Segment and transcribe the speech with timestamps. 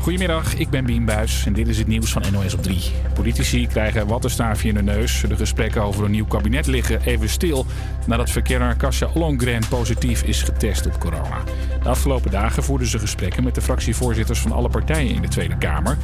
[0.00, 2.90] Goedemiddag, ik ben Bien Buis en dit is het nieuws van NOS op 3.
[3.14, 5.24] Politici krijgen wattenstaafje in de neus.
[5.28, 7.66] De gesprekken over een nieuw kabinet liggen even stil
[8.06, 11.42] nadat verkenner Kasia Ollongren positief is getest op corona.
[11.82, 15.58] De afgelopen dagen voerden ze gesprekken met de fractievoorzitters van alle partijen in de Tweede
[15.58, 15.96] Kamer.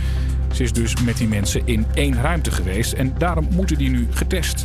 [0.52, 4.06] Ze is dus met die mensen in één ruimte geweest en daarom moeten die nu
[4.10, 4.64] getest.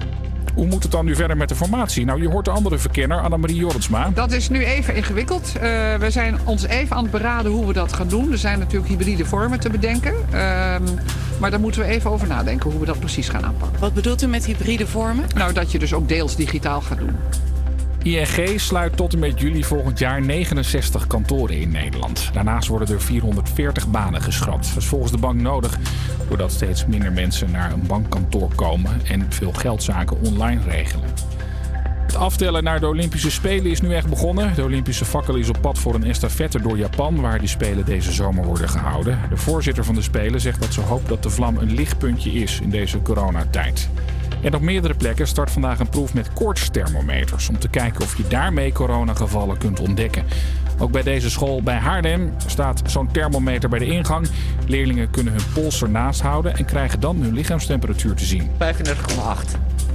[0.54, 2.06] Hoe moet het dan nu verder met de formatie?
[2.06, 4.10] Nou, je hoort de andere verkenner, Annemarie Jorritsma.
[4.14, 5.52] Dat is nu even ingewikkeld.
[5.56, 5.62] Uh,
[5.96, 8.32] we zijn ons even aan het beraden hoe we dat gaan doen.
[8.32, 10.14] Er zijn natuurlijk hybride vormen te bedenken.
[10.34, 10.76] Uh,
[11.40, 13.80] maar daar moeten we even over nadenken hoe we dat precies gaan aanpakken.
[13.80, 15.26] Wat bedoelt u met hybride vormen?
[15.36, 17.16] Nou, dat je dus ook deels digitaal gaat doen.
[18.04, 22.30] ING sluit tot en met juli volgend jaar 69 kantoren in Nederland.
[22.34, 24.68] Daarnaast worden er 440 banen geschrapt.
[24.68, 25.78] Dat is volgens de bank nodig
[26.28, 31.10] doordat steeds minder mensen naar een bankkantoor komen en veel geldzaken online regelen.
[32.12, 34.56] Het aftellen naar de Olympische Spelen is nu echt begonnen.
[34.56, 38.12] De Olympische fakkel is op pad voor een estafette door Japan, waar die Spelen deze
[38.12, 39.20] zomer worden gehouden.
[39.30, 42.60] De voorzitter van de Spelen zegt dat ze hoopt dat de vlam een lichtpuntje is
[42.62, 43.90] in deze coronatijd.
[44.42, 48.28] En op meerdere plekken start vandaag een proef met koortsthermometers om te kijken of je
[48.28, 50.24] daarmee coronagevallen kunt ontdekken.
[50.78, 54.28] Ook bij deze school bij Haarlem staat zo'n thermometer bij de ingang.
[54.68, 58.50] Leerlingen kunnen hun pols ernaast houden en krijgen dan hun lichaamstemperatuur te zien.
[58.50, 58.52] 35,8.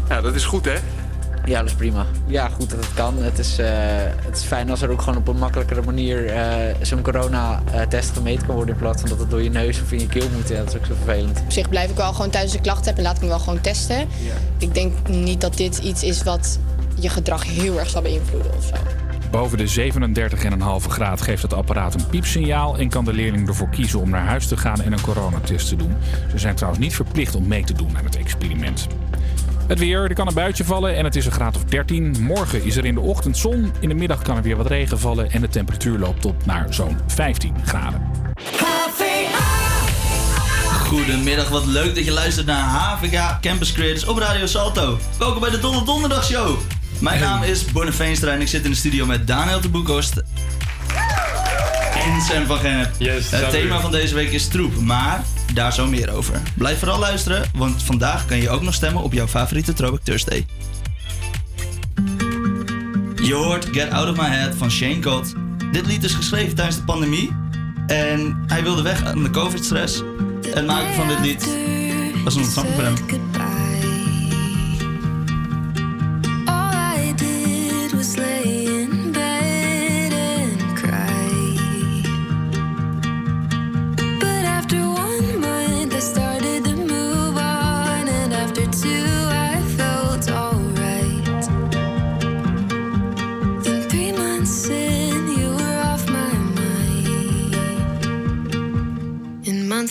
[0.09, 0.75] Ja, dat is goed hè?
[1.47, 2.07] Ja, dat is prima.
[2.27, 3.23] Ja, goed dat het kan.
[3.23, 3.67] Het is, uh,
[4.25, 8.47] het is fijn als er ook gewoon op een makkelijkere manier uh, zo'n corona-test gemeten
[8.47, 8.75] kan worden.
[8.75, 10.49] In plaats van dat het door je neus of in je keel moet.
[10.49, 11.41] Ja, dat is ook zo vervelend.
[11.41, 13.39] Op zich blijf ik wel gewoon thuis de klachten heb en laat ik me wel
[13.39, 13.99] gewoon testen.
[13.99, 14.35] Ja.
[14.59, 16.59] Ik denk niet dat dit iets is wat
[16.99, 18.75] je gedrag heel erg zal beïnvloeden of zo.
[19.31, 19.91] Boven de
[20.83, 24.25] 37,5 graad geeft het apparaat een piepsignaal en kan de leerling ervoor kiezen om naar
[24.25, 25.97] huis te gaan en een coronatest te doen.
[26.31, 28.87] Ze zijn trouwens niet verplicht om mee te doen aan het experiment.
[29.67, 32.17] Het weer, er kan een buitje vallen en het is een graad of 13.
[32.21, 34.99] Morgen is er in de ochtend zon, in de middag kan er weer wat regen
[34.99, 38.03] vallen en de temperatuur loopt op naar zo'n 15 graden.
[40.87, 44.99] Goedemiddag, wat leuk dat je luistert naar HVK Campus Creators op Radio Salto.
[45.19, 46.59] Welkom bij de Donder Donderdag Show.
[46.99, 50.23] Mijn naam is Bonne Veenstra en ik zit in de studio met Daniel de Boekhorst
[51.95, 52.91] en Sam van Gennep.
[52.99, 55.25] Yes, het thema van deze week is troep, maar
[55.55, 56.43] daar zo meer over.
[56.55, 60.47] Blijf vooral luisteren, want vandaag kan je ook nog stemmen op jouw favoriete Throwback Thursday.
[63.23, 65.35] Je hoort Get Out of My Head van Shane Cott.
[65.73, 67.31] Dit lied is geschreven tijdens de pandemie
[67.87, 70.03] en hij wilde weg aan de COVID-stress.
[70.43, 71.49] Het maken van dit lied
[72.25, 73.66] was een ontsnapping voor hem.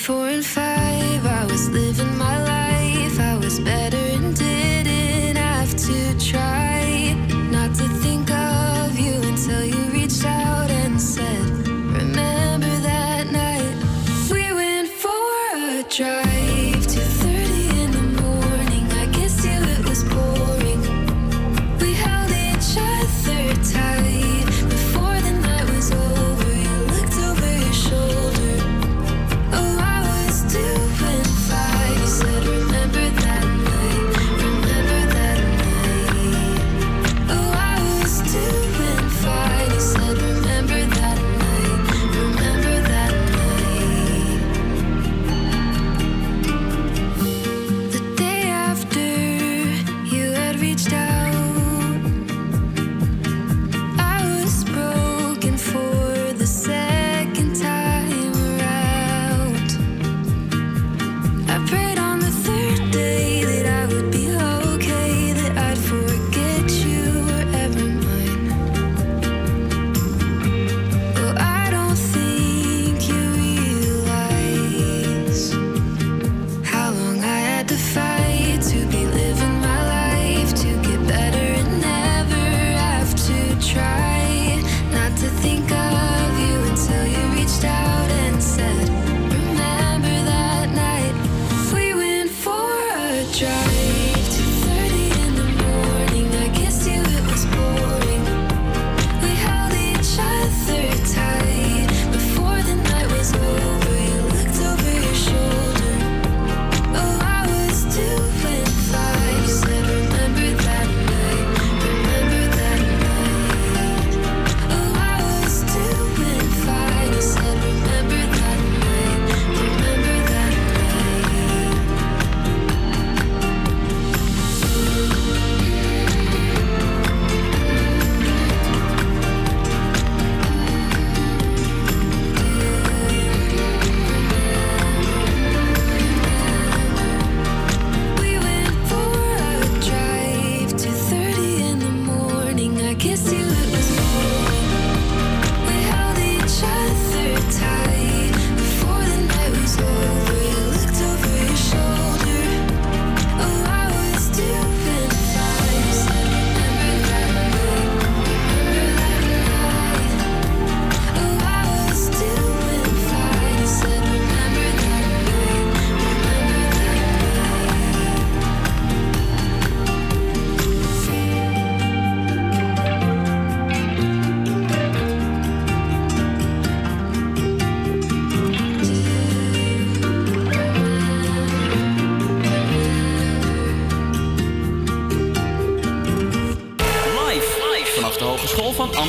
[0.06, 0.34] for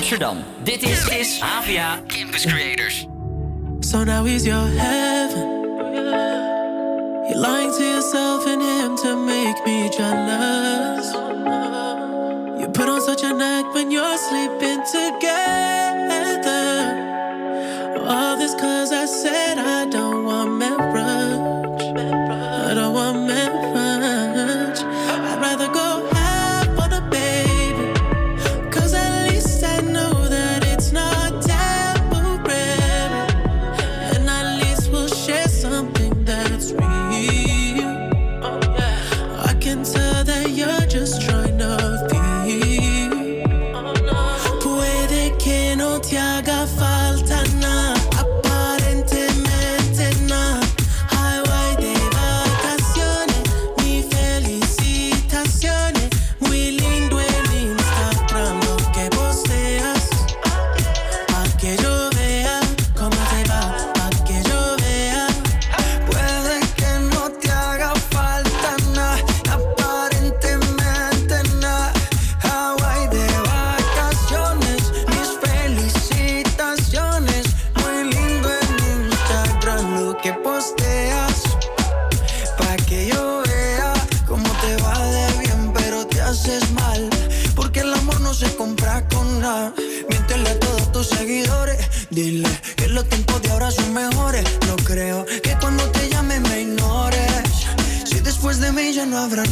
[0.07, 0.45] Amsterdam.
[0.63, 3.07] Dit is, is AVA Campus Creators.
[3.81, 5.16] So now is your heaven.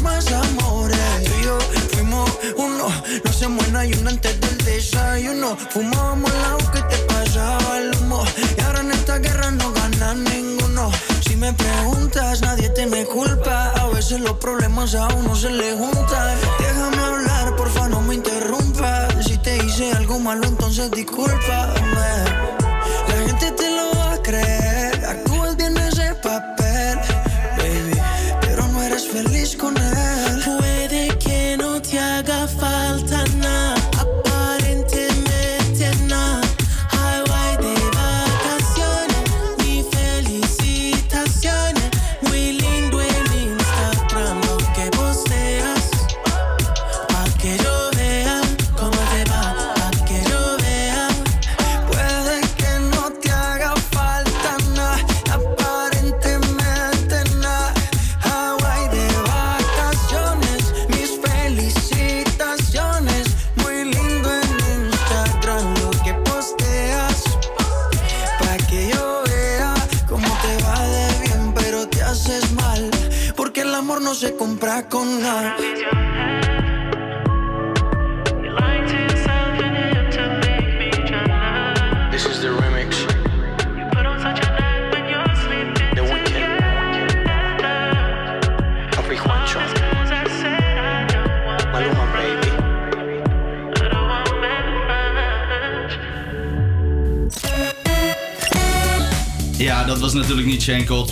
[0.02, 0.98] Más amores.
[1.24, 1.58] Tú y yo
[1.92, 2.88] fuimos uno.
[3.24, 5.56] No se muere hay uno antes del desayuno.
[5.70, 8.24] Fumábamos agua que te pasaba el humo.
[8.56, 10.90] Y ahora en esta guerra no gana ninguno.
[11.26, 13.70] Si me preguntas, nadie tiene culpa.
[13.70, 16.38] A veces los problemas a uno se le juntan.
[16.58, 19.08] Déjame hablar, porfa, no me interrumpa.
[19.22, 22.10] Si te hice algo malo, entonces discúlpame.
[23.08, 25.04] La gente te lo va a creer.
[25.04, 26.63] Actúas bien ese papel,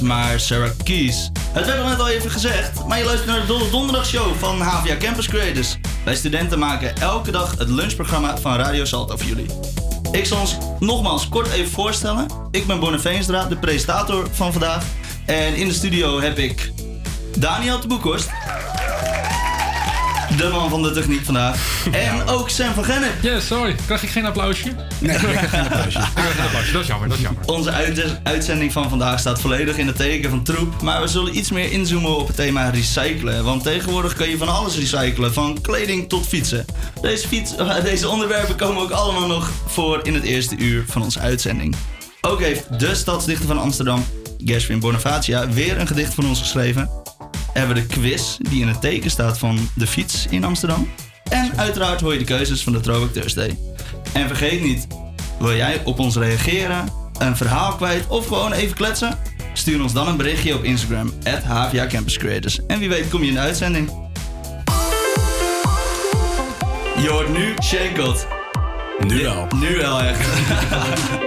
[0.03, 1.31] maar Sarah Keys.
[1.53, 4.97] Het werd al net al even gezegd, maar je luistert naar de Donderdagshow van HVA
[4.97, 5.77] Campus Creators.
[6.05, 9.47] Wij studenten maken elke dag het lunchprogramma van Radio Salto voor jullie.
[10.13, 12.27] Ik zal ons nogmaals kort even voorstellen.
[12.51, 14.85] Ik ben Bonne Veenstra, de presentator van vandaag.
[15.27, 16.73] En in de studio heb ik
[17.39, 18.31] Daniel de Boekhorst.
[20.37, 21.57] De man van de techniek vandaag.
[21.93, 23.13] En ook Sam van Gennep.
[23.23, 23.77] Ja, sorry.
[23.87, 24.73] Krijg ik geen applausje?
[24.99, 25.99] Nee, ik krijg geen applausje.
[26.09, 26.73] Ik krijg geen applausje.
[26.73, 27.43] Dat is jammer, dat is jammer.
[27.47, 30.83] Onze uit- uitzending van vandaag staat volledig in het teken van troep.
[30.83, 33.45] Maar we zullen iets meer inzoomen op het thema recyclen.
[33.45, 36.65] Want tegenwoordig kun je van alles recyclen, van kleding tot fietsen.
[37.01, 41.21] Deze, fiets, deze onderwerpen komen ook allemaal nog voor in het eerste uur van onze
[41.21, 41.75] uitzending.
[42.21, 44.05] Ook heeft de stadsdichter van Amsterdam,
[44.45, 46.91] Gershwin Bonifacia, weer een gedicht voor ons geschreven.
[47.53, 50.89] Hebben we de quiz die in het teken staat van de fiets in Amsterdam.
[51.29, 53.59] En uiteraard hoor je de keuzes van de Throwback Thursday.
[54.13, 54.87] En vergeet niet,
[55.39, 59.19] wil jij op ons reageren, een verhaal kwijt of gewoon even kletsen?
[59.53, 62.67] Stuur ons dan een berichtje op Instagram, at HVA Campus Creators.
[62.67, 63.91] En wie weet kom je in de uitzending.
[67.03, 68.27] Je hoort nu Shankelt.
[69.07, 69.47] Nu wel.
[69.57, 70.29] Nu wel echt.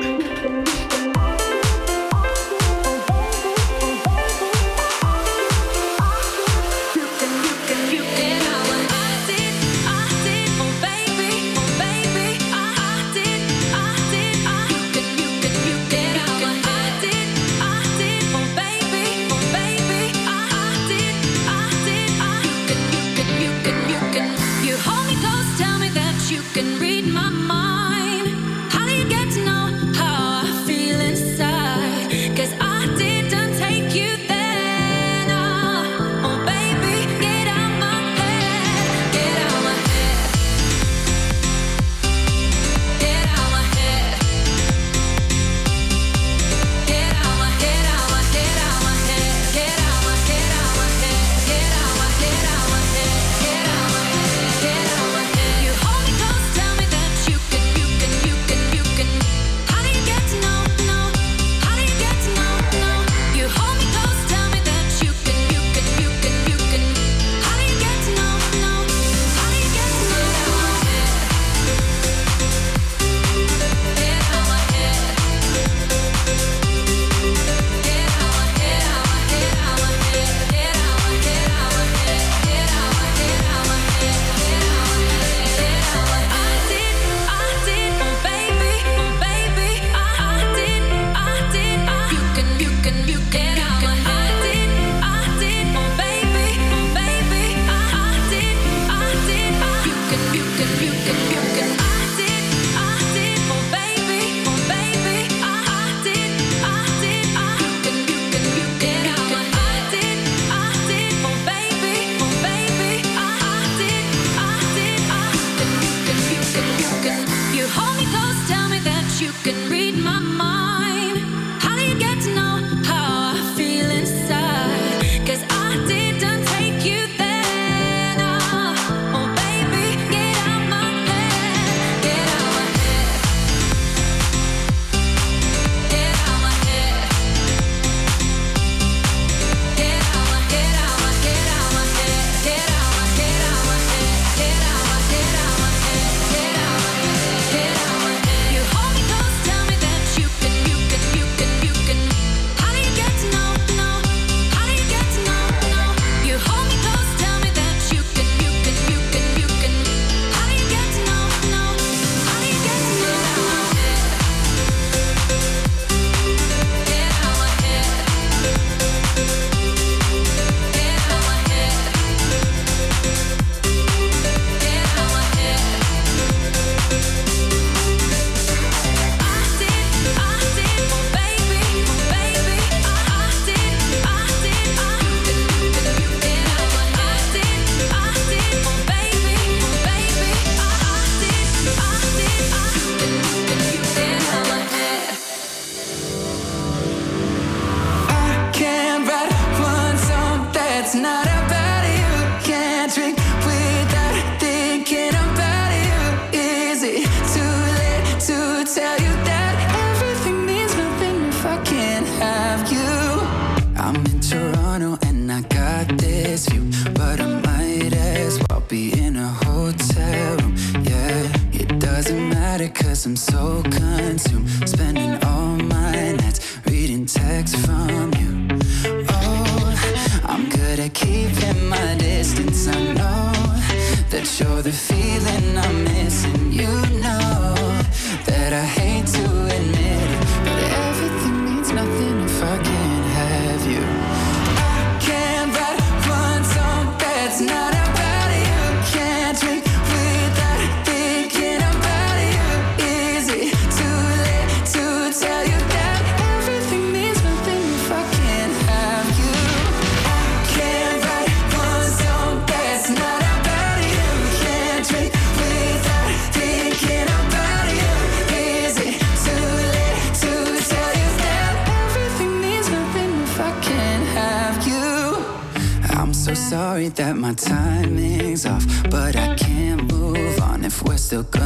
[276.95, 281.44] that my timing's off, but I can't move on if we're still gonna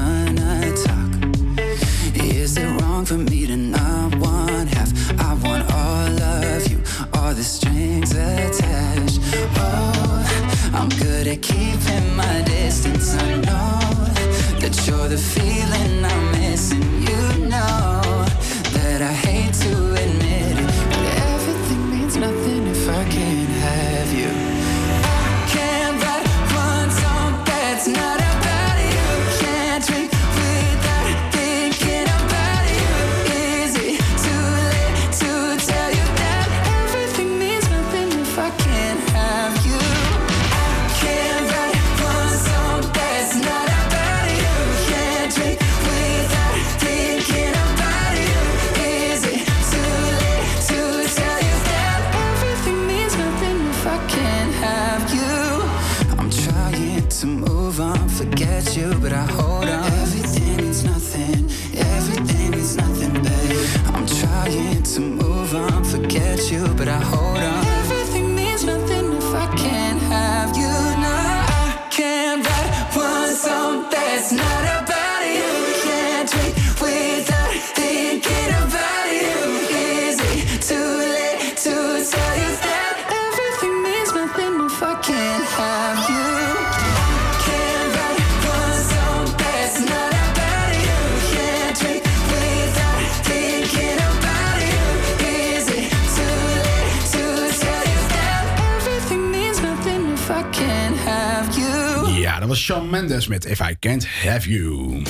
[102.69, 105.01] Shawn Mendes met If I Can't Have You.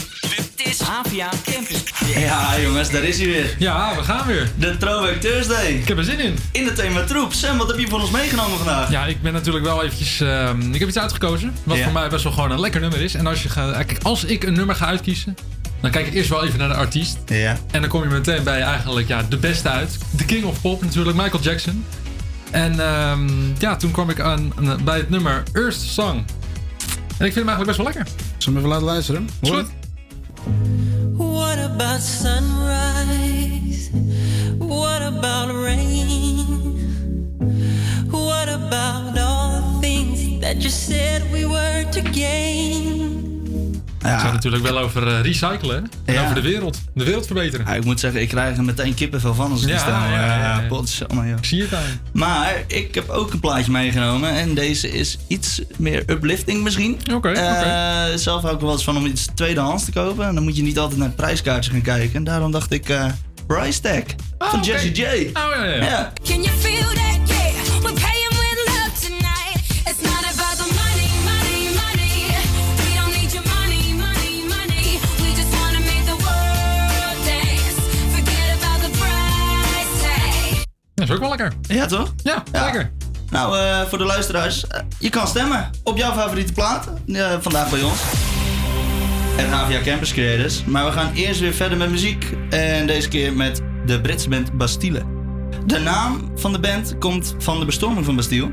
[0.55, 1.83] Dit is Havia Campus.
[2.15, 3.55] Ja, jongens, daar is hij weer.
[3.57, 4.49] Ja, we gaan weer.
[4.55, 5.65] De Throwback Thursday.
[5.71, 6.35] Ik heb er zin in.
[6.51, 7.33] In het thema troep.
[7.33, 8.91] Sam, wat heb je voor ons meegenomen vandaag?
[8.91, 10.19] Ja, ik ben natuurlijk wel eventjes...
[10.21, 11.83] ehm, ik heb iets uitgekozen, wat Ja.
[11.83, 13.13] voor mij best wel gewoon een lekker nummer is.
[13.13, 15.37] En als, je ga, kijk, als ik een nummer ga uitkiezen,
[15.81, 17.17] dan kijk ik eerst wel even naar de artiest.
[17.25, 17.57] Ja.
[17.71, 19.97] En dan kom je meteen bij eigenlijk ja, de beste uit.
[20.11, 21.85] De King of Pop natuurlijk, Michael Jackson.
[22.51, 26.25] En ehm, ja, toen kwam ik aan, aan- bij het nummer Earth Song.
[27.19, 28.23] En ik vind hem eigenlijk best wel lekker.
[28.37, 29.27] Zullen we hem even laten luisteren?
[29.41, 29.71] Is Hoor goed.
[31.17, 33.89] What about sunrise?
[34.57, 36.45] What about rain?
[38.09, 42.98] What about all the things that you said we were to gain?
[43.99, 45.81] Het gaat natuurlijk wel over eh, recyclen hè?
[46.05, 46.23] en Ja.
[46.23, 46.81] over de wereld.
[46.93, 47.65] De wereld verbeteren.
[47.65, 49.93] Ja, ik moet zeggen, ik krijg er meteen kippenvel van als ik Ja, die stel.
[49.93, 51.25] ja, ja, ja.
[51.27, 51.37] joh.
[51.37, 51.99] Ik zie het aan.
[52.13, 54.29] Maar ik heb ook een plaatje meegenomen.
[54.29, 56.97] En deze is iets meer uplifting misschien.
[57.13, 58.17] Oké, Eh, oké.
[58.17, 60.27] Zelf hou ik er wel eens van om iets tweedehands te kopen.
[60.27, 62.15] En dan moet je niet altijd naar het prijskaartje gaan kijken.
[62.15, 63.05] En daarom dacht ik, eh
[63.47, 64.01] Price Tag
[64.39, 64.67] van oké.
[64.71, 65.01] Jesse J.
[65.03, 65.83] Oh ja, ja.
[65.83, 66.13] Ja.
[66.23, 67.08] Can you feel that?
[81.09, 81.53] Is ook wel lekker.
[81.61, 82.13] Ja, toch?
[82.23, 82.63] Ja, Ja.
[82.63, 82.91] lekker.
[83.29, 86.89] Nou, eh, voor de luisteraars, eh, je kan stemmen op jouw favoriete plaat.
[87.13, 87.99] eh, vandaag bij ons.
[89.37, 90.63] En HVA Campus Creators.
[90.65, 92.25] Maar we gaan eerst weer verder met muziek.
[92.49, 95.03] En deze keer met de Britse band Bastille.
[95.65, 98.51] De naam van de band komt van de bestorming van Bastille.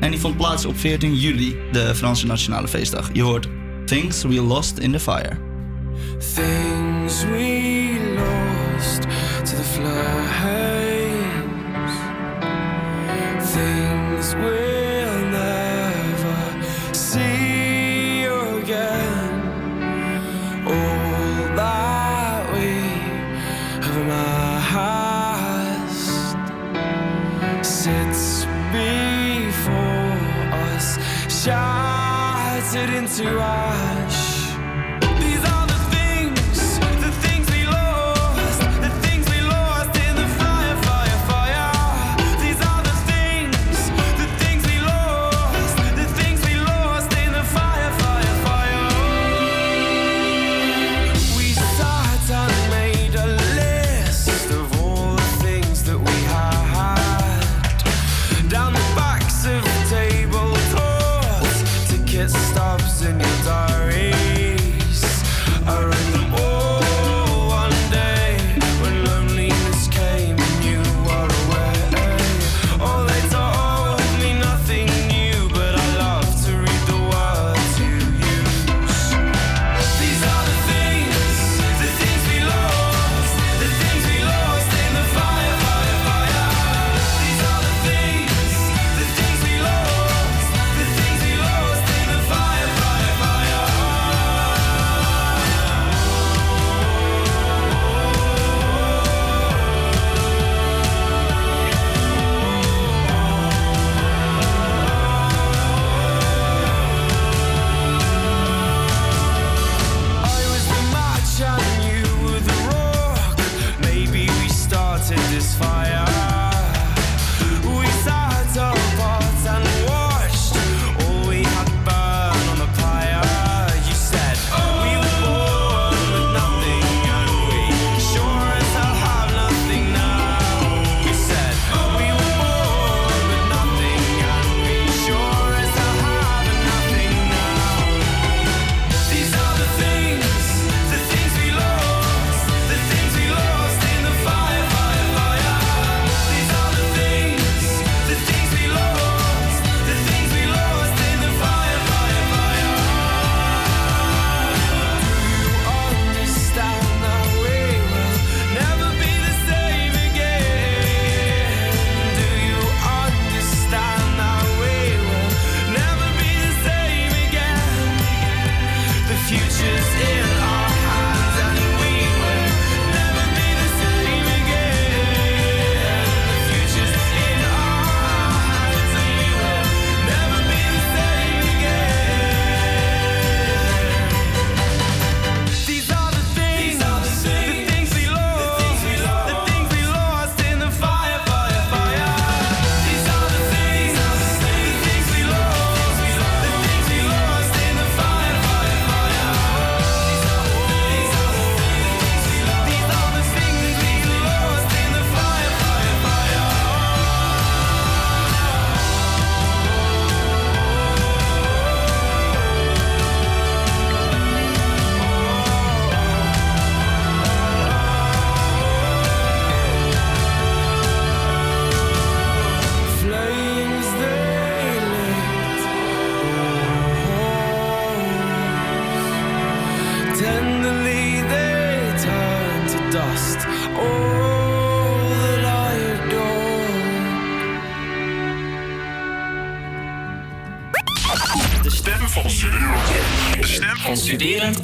[0.00, 3.10] En die vond plaats op 14 juli, de Franse Nationale Feestdag.
[3.12, 3.48] Je hoort
[3.86, 5.36] Things We Lost in the Fire.
[6.34, 9.00] Things we lost
[9.44, 10.87] to the flames.
[13.58, 16.38] Things we'll never
[16.94, 19.32] see again.
[20.64, 22.70] All that we
[23.84, 25.18] have amassed
[27.66, 28.24] sits
[28.70, 30.20] before
[30.70, 30.86] us,
[31.42, 34.07] shattered into ash.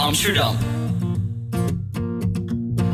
[0.04, 0.56] Amsterdam.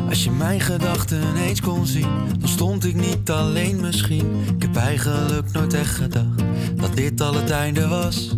[0.09, 2.07] Als je mijn gedachten eens kon zien,
[2.39, 4.43] dan stond ik niet alleen misschien.
[4.55, 6.43] Ik heb eigenlijk nooit echt gedacht
[6.75, 8.35] dat dit al het einde was.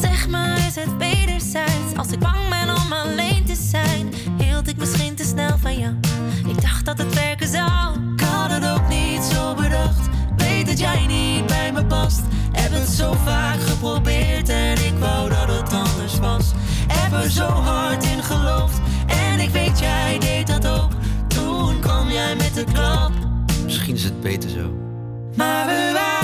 [0.00, 1.96] Zeg maar, is het wederzijds?
[1.96, 5.94] Als ik bang ben om alleen te zijn, hield ik misschien te snel van jou.
[6.48, 7.98] Ik dacht dat het werken zou.
[8.14, 10.08] Ik had het ook niet zo bedacht.
[10.36, 12.20] Weet dat jij niet bij me past.
[12.52, 16.52] Heb het zo vaak geprobeerd en ik wou dat het anders was.
[16.86, 17.81] Heb er zo hard
[23.64, 24.72] Misschien is het beter zo.
[25.36, 26.21] Maar we waren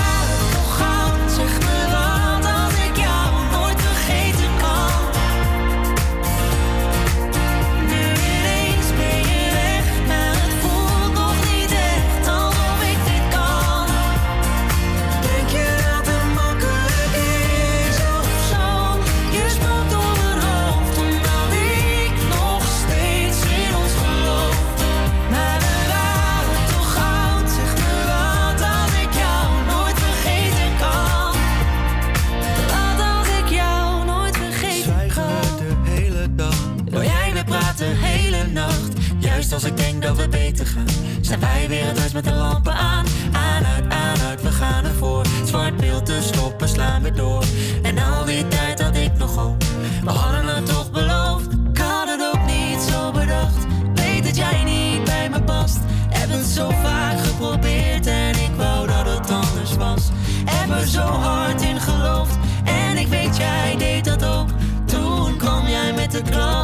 [42.33, 43.07] lampen aan.
[43.33, 45.25] Aan, uit, aan, uit, we gaan ervoor.
[45.45, 47.45] Zwart beeld te stoppen, slaan we door.
[47.83, 49.65] En al die tijd had ik nog hoop.
[50.05, 51.53] We hadden het toch beloofd.
[51.73, 53.67] Ik had het ook niet zo bedacht.
[53.95, 55.79] Weet dat jij niet bij me past.
[56.09, 60.09] Heb het zo vaak geprobeerd en ik wou dat het anders was.
[60.45, 64.49] Heb er zo hard in geloofd en ik weet jij deed dat ook.
[64.85, 66.58] Toen kwam jij met de klap.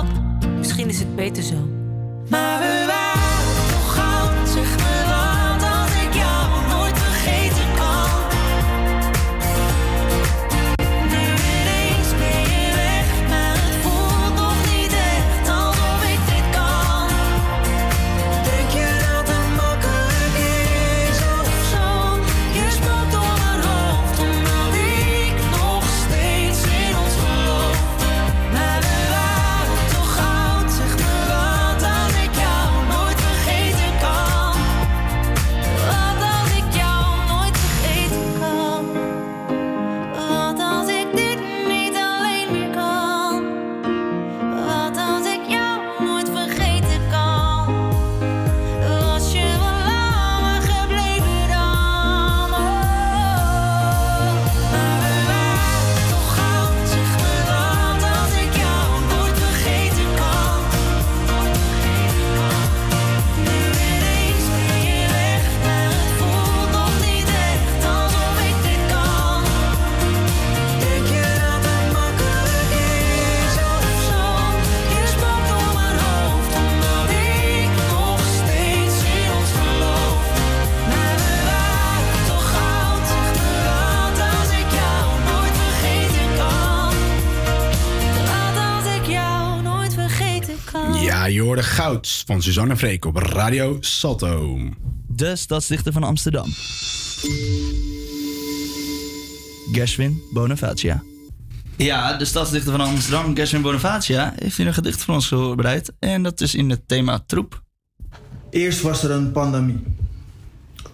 [91.54, 94.58] Hoorde Goud van Suzanne Freek op Radio Salto.
[95.06, 96.46] De stadsdichter van Amsterdam.
[99.72, 101.02] Gershwin Bonifacia.
[101.76, 105.92] Ja, de stadsdichter van Amsterdam, Gershwin Bonifacia, heeft hier een gedicht voor ons voorbereid.
[105.98, 107.62] En dat is in het thema troep.
[108.50, 109.82] Eerst was er een pandemie.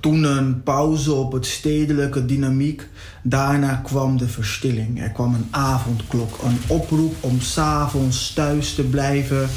[0.00, 2.88] Toen een pauze op het stedelijke dynamiek.
[3.22, 5.02] Daarna kwam de verstilling.
[5.02, 9.48] Er kwam een avondklok, een oproep om s'avonds thuis te blijven.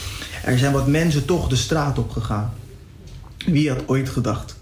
[0.44, 2.54] Er zijn wat mensen toch de straat op gegaan.
[3.46, 4.56] Wie had ooit gedacht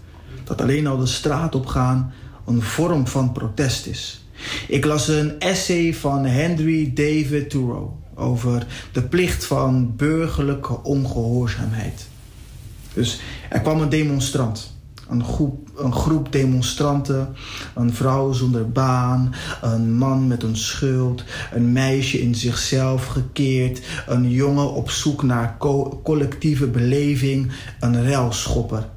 [0.44, 2.12] dat alleen al de straat op gaan
[2.46, 4.26] een vorm van protest is?
[4.68, 12.06] Ik las een essay van Henry David Thoreau over de plicht van burgerlijke ongehoorzaamheid.
[12.94, 14.71] Dus er kwam een demonstrant.
[15.12, 17.34] Een groep, een groep demonstranten.
[17.74, 19.34] Een vrouw zonder baan.
[19.62, 21.24] Een man met een schuld.
[21.52, 23.82] Een meisje in zichzelf gekeerd.
[24.06, 27.52] Een jongen op zoek naar co- collectieve beleving.
[27.80, 28.88] Een ruilschopper.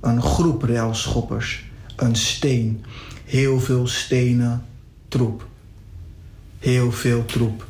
[0.00, 1.64] Een groep ruilschoppers.
[1.96, 2.84] Een steen.
[3.24, 4.64] Heel veel stenen.
[5.08, 5.46] Troep.
[6.58, 7.66] Heel veel troep.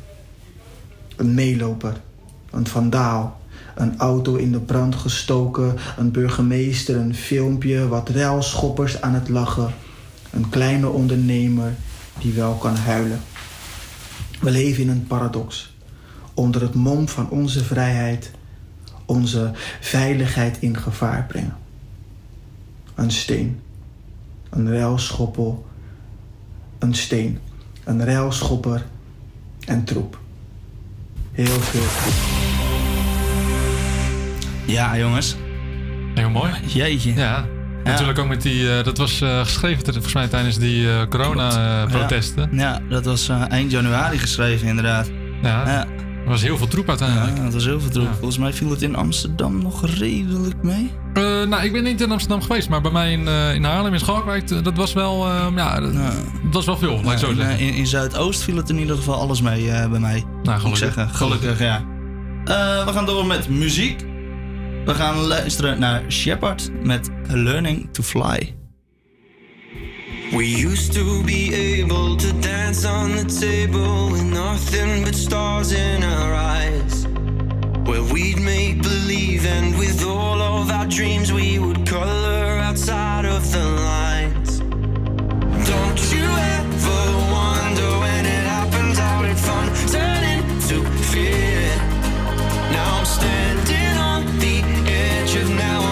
[1.15, 2.01] Een meeloper.
[2.51, 3.41] Een vandaal.
[3.75, 5.75] Een auto in de brand gestoken.
[5.97, 6.95] Een burgemeester.
[6.95, 7.87] Een filmpje.
[7.87, 9.73] Wat ruilschoppers aan het lachen.
[10.31, 11.73] Een kleine ondernemer
[12.19, 13.19] die wel kan huilen.
[14.39, 15.75] We leven in een paradox.
[16.33, 18.31] Onder het mom van onze vrijheid
[19.05, 21.57] onze veiligheid in gevaar brengen.
[22.95, 23.61] Een steen.
[24.49, 25.65] Een ruilschoppel.
[26.79, 27.39] Een steen.
[27.83, 28.85] Een ruilschopper
[29.65, 30.19] en troep.
[31.31, 32.62] Heel veel.
[34.65, 35.35] Ja, jongens.
[36.15, 36.51] Heel mooi.
[36.65, 37.13] Jeetje.
[37.13, 37.45] Ja.
[37.83, 42.49] Natuurlijk ook met die, eh, dat was eh, geschreven volgens mij tijdens die eh, corona-protesten.
[42.51, 45.11] Ja, dat was eind januari geschreven, inderdaad.
[45.41, 45.67] Ja.
[45.67, 45.85] ja.
[46.23, 47.37] Er was heel veel troep uiteindelijk.
[47.37, 48.07] Ja, dat was heel veel troep.
[48.13, 50.91] Volgens mij viel het in Amsterdam nog redelijk mee.
[51.13, 53.99] Eh, nou, ik ben niet in Amsterdam geweest, maar bij mij in, in Haarlem, in
[53.99, 57.59] Schalkwijk, dat was wel, ja, dat, dat was wel veel, laat ik zo in, zeggen.
[57.59, 59.99] in, in Zuidoost viel het in ieder geval alles mee bij mij.
[59.99, 60.77] Nou, Moet ik gelukkig.
[60.77, 61.09] zeggen.
[61.09, 61.83] Gelukkig, ja.
[62.85, 64.05] We gaan door met muziek.
[64.85, 68.55] We gaan luisteren naar Shepard met Learning to Fly.
[70.31, 76.03] We used to be able to dance on the table with nothing but stars in
[76.03, 77.05] our eyes.
[77.83, 83.51] Where we'd make believe, and with all of our dreams, we would color outside of
[83.51, 84.59] the lines.
[85.67, 86.62] Don't you ever
[95.35, 95.82] edge of now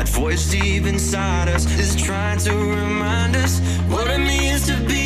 [0.00, 3.60] that voice deep inside us is trying to remind us
[3.90, 4.99] what it means to be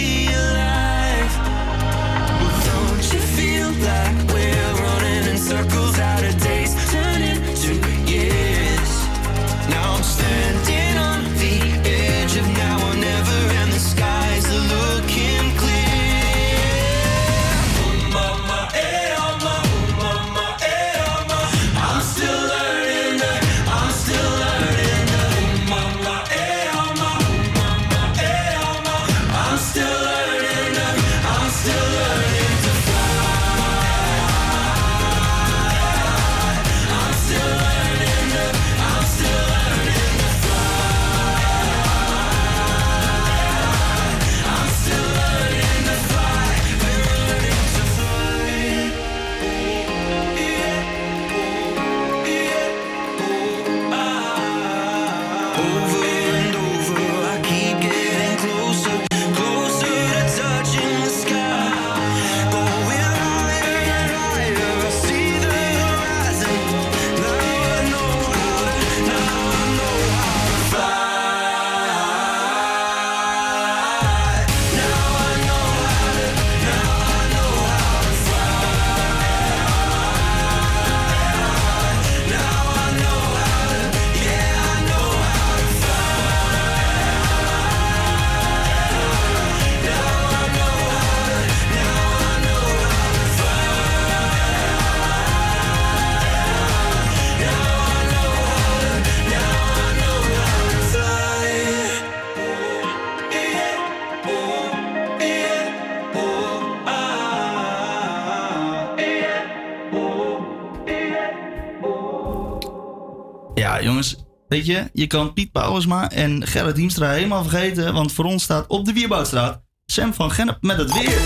[114.55, 117.95] Weet je, je kan Piet Pauwersma en Gerrit Hiemstra helemaal vergeten.
[117.95, 121.21] Want voor ons staat op de Wierbouwstraat Sam van Gennep met het weer.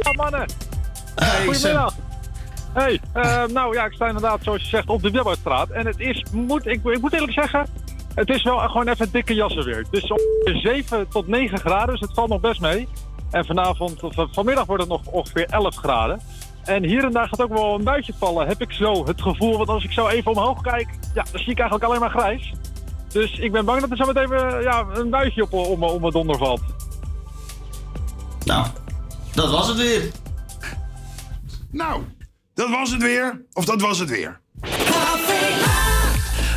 [0.00, 0.48] Ja, mannen.
[1.14, 1.94] Hey, Goedemiddag.
[2.72, 5.70] Hey, eh, nou ja, ik sta inderdaad, zoals je zegt, op de Wilbouwstraat.
[5.70, 7.66] En het is, moet, ik, ik moet eerlijk zeggen,
[8.14, 9.78] het is wel gewoon even dikke jassen weer.
[9.78, 12.88] Het is ongeveer 7 tot 9 graden, dus het valt nog best mee.
[13.30, 16.20] En vanavond, of eh, vanmiddag wordt het nog ongeveer 11 graden.
[16.64, 19.56] En hier en daar gaat ook wel een buitje vallen, heb ik zo het gevoel.
[19.56, 22.52] Want als ik zo even omhoog kijk, ja, dan zie ik eigenlijk alleen maar grijs.
[23.08, 26.00] Dus ik ben bang dat er zo meteen even ja, een buitje op, om, om
[26.00, 26.60] mijn donder valt.
[28.44, 28.66] Nou,
[29.34, 30.10] dat was het weer.
[31.70, 32.02] Nou,
[32.54, 33.44] dat was het weer.
[33.52, 34.40] Of dat was het weer.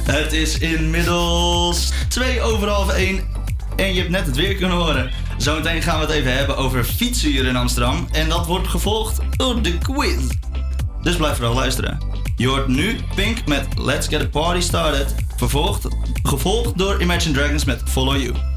[0.06, 3.24] Het is inmiddels 2 over half 1
[3.76, 5.12] en je hebt net het weer kunnen horen.
[5.38, 9.20] Zometeen gaan we het even hebben over fietsen hier in Amsterdam en dat wordt gevolgd
[9.32, 10.28] door de quiz.
[11.02, 11.98] Dus blijf vooral luisteren.
[12.36, 15.88] Je hoort nu Pink met Let's Get a Party Started, vervolgd,
[16.24, 18.55] gevolgd door Imagine Dragons met Follow You.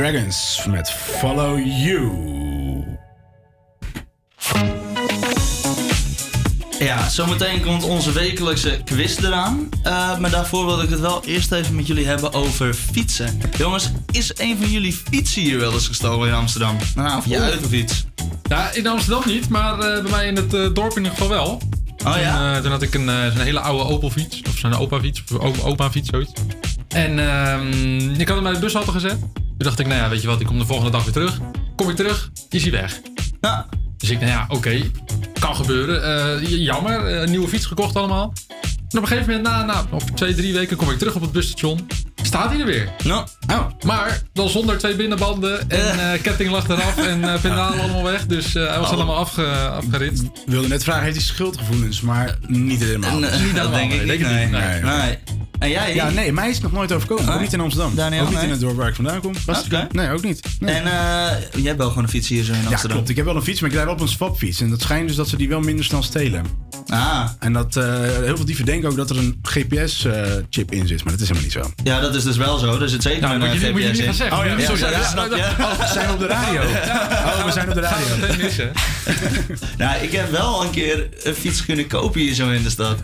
[0.00, 2.10] Dragons met Follow You.
[6.78, 9.68] Ja, zometeen komt onze wekelijkse quiz eraan.
[9.82, 13.40] Eh, maar daarvoor wil ik het wel eerst even met jullie hebben over fietsen.
[13.58, 16.76] Jongens, is een van jullie fietsen hier wel eens gestolen in Amsterdam?
[16.94, 18.04] Nou, of je uit of iets?
[18.42, 21.28] Ja, in Amsterdam niet, maar eh, bij mij in het eh, dorp in ieder geval
[21.28, 21.60] wel.
[22.06, 22.36] Oh ja?
[22.36, 24.42] Toen, eh, toen had ik een, eh, hele oude Opel fiets.
[24.48, 25.24] Of zo'n opa fiets.
[25.38, 26.32] Of opa fiets, zoiets.
[26.88, 29.18] En ehm, ik had hem bij de bushalte gezet.
[29.60, 31.38] Toen dacht ik, nou ja, weet je wat, ik kom de volgende dag weer terug.
[31.76, 33.00] Kom ik terug, is hij weg.
[33.40, 33.66] Ja.
[33.96, 34.90] Dus ik, nou ja, oké,
[35.40, 36.04] kan gebeuren.
[36.04, 38.32] Eh, jammer, eh, een nieuwe fiets gekocht allemaal.
[38.88, 41.20] En op een gegeven moment, na, na of twee, drie weken, kom ik terug op
[41.20, 41.86] het busstation.
[42.30, 42.88] Staat hij er weer.
[43.04, 43.24] No.
[43.50, 43.66] Oh.
[43.86, 48.26] Maar dan zonder twee binnenbanden en eh, ketting lag eraf en eh pendalen allemaal weg.
[48.26, 48.90] Dus eh, hij was Oh.
[48.92, 50.22] helemaal afge, afgeritst.
[50.22, 52.00] Ik wilde net vragen, heeft hij schuldgevoelens?
[52.00, 53.18] Maar niet helemaal.
[53.18, 55.18] Nee, Niet dat allemaal, denk ik nee, niet.
[55.58, 55.94] En jij?
[55.94, 57.34] Ja, nee, mij is het nog nooit overkomen.
[57.34, 57.94] Ook niet in Amsterdam.
[57.94, 58.44] Daniel, ook niet nee?
[58.46, 59.32] in het dorp waar ik vandaan kom.
[59.46, 59.86] Was Oké.
[59.92, 60.40] Nee, ook niet.
[60.60, 60.74] Nee.
[60.74, 60.90] En eh,
[61.52, 62.90] jij hebt wel gewoon een fiets hier zo in Ja, Amsterdam.
[62.96, 63.08] klopt.
[63.08, 64.60] Ik heb wel een fiets, maar ik rijd wel op een swapfiets.
[64.60, 66.44] En dat schijnt dus dat ze die wel minder snel stelen.
[66.90, 71.04] Ah, En dat eh, heel veel dieven denken ook dat er een GPS-chip in zit.
[71.04, 71.72] Maar dat is helemaal niet zo.
[71.84, 72.80] ja, dat is dus wel zo.
[72.80, 74.14] Er zit zeker Nou, een moet je, eh, moet je GPS niet gaan in.
[74.14, 74.38] zeggen.
[74.38, 74.44] Oh,
[75.36, 75.54] ja?
[75.58, 76.60] Oh, we zijn op de radio.
[76.62, 78.06] Oh, we zijn op de radio.
[78.06, 78.70] Gaan meteen missen.
[79.78, 82.96] Nou, ik heb wel een keer een fiets kunnen kopen hier zo in de stad.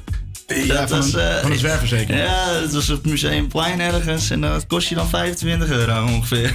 [0.47, 2.25] Ja, van, was, een, eh, van een zwerverzekering.
[2.27, 6.53] Ja, het was op het Museumplein ergens en dat kost je dan 25 euro ongeveer.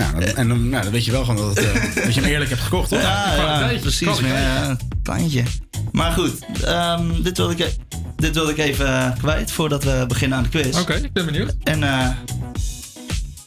[0.00, 2.20] Ja, dan- en dan, nou, dan weet je wel gewoon dat, het, eh, dat je
[2.20, 3.00] hem eerlijk hebt gekocht, toch?
[3.00, 4.18] Ja, precies.
[4.18, 5.42] Ja, kleintje.
[5.92, 6.32] Maar goed,
[6.64, 7.76] ehm, dit, wilde ik, e-
[8.16, 10.78] dit wilde ik even eh, kwijt voordat we beginnen aan de quiz.
[10.78, 11.54] Oké, ik ben benieuwd.
[11.62, 12.08] En eh,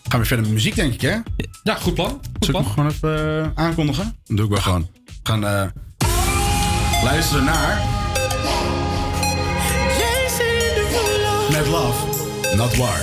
[0.10, 1.16] Gaan we verder met muziek, denk ik, hè?
[1.64, 2.22] Ja, goed plan.
[2.40, 2.66] Goed plan.
[2.66, 4.16] gewoon even eh, aankondigen?
[4.26, 4.90] Dan doe ik wel gewoon.
[5.06, 5.64] We gaan eh,
[7.04, 7.82] luisteren naar...
[11.52, 12.06] Met Love,
[12.56, 13.00] Not War.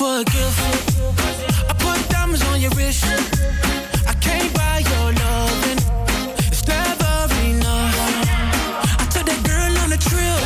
[0.00, 0.58] for a gift.
[1.68, 3.04] I put diamonds on your wrist.
[4.08, 5.80] I can't buy your loving.
[6.48, 7.12] It's never
[7.44, 7.96] enough.
[9.02, 10.42] I took that girl on a trip.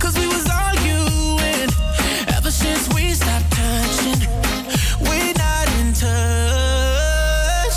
[0.00, 1.68] Cause we was arguing.
[2.36, 4.20] Ever since we stopped touching,
[5.06, 7.76] we're not in touch.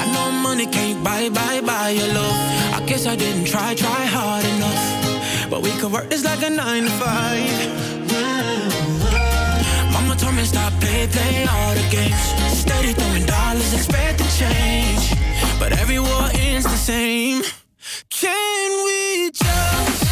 [0.00, 2.36] I know money can't buy, buy, buy your love.
[2.78, 5.48] I guess I didn't try, try hard enough.
[5.48, 7.95] But we could work this like a nine to five
[10.86, 12.26] they play all the games.
[12.62, 15.04] Steady throwing dollars, expect the change.
[15.58, 17.42] But every war ends the same.
[18.10, 20.05] Can we just?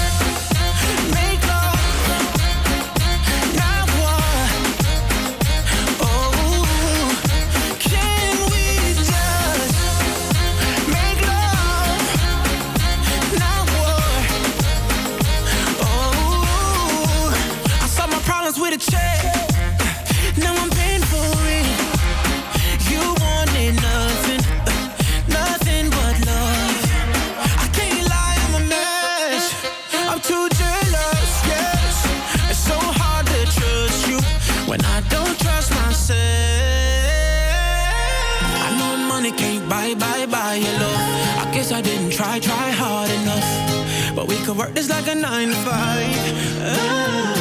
[44.56, 46.14] work this like a nine to five.
[46.60, 47.34] Oh.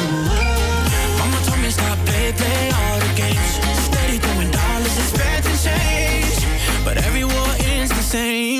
[1.18, 3.50] Mama told me stop play, play all the games.
[3.86, 6.84] Steady throwing dollars, it's bad to change.
[6.84, 8.53] But every war ends the same.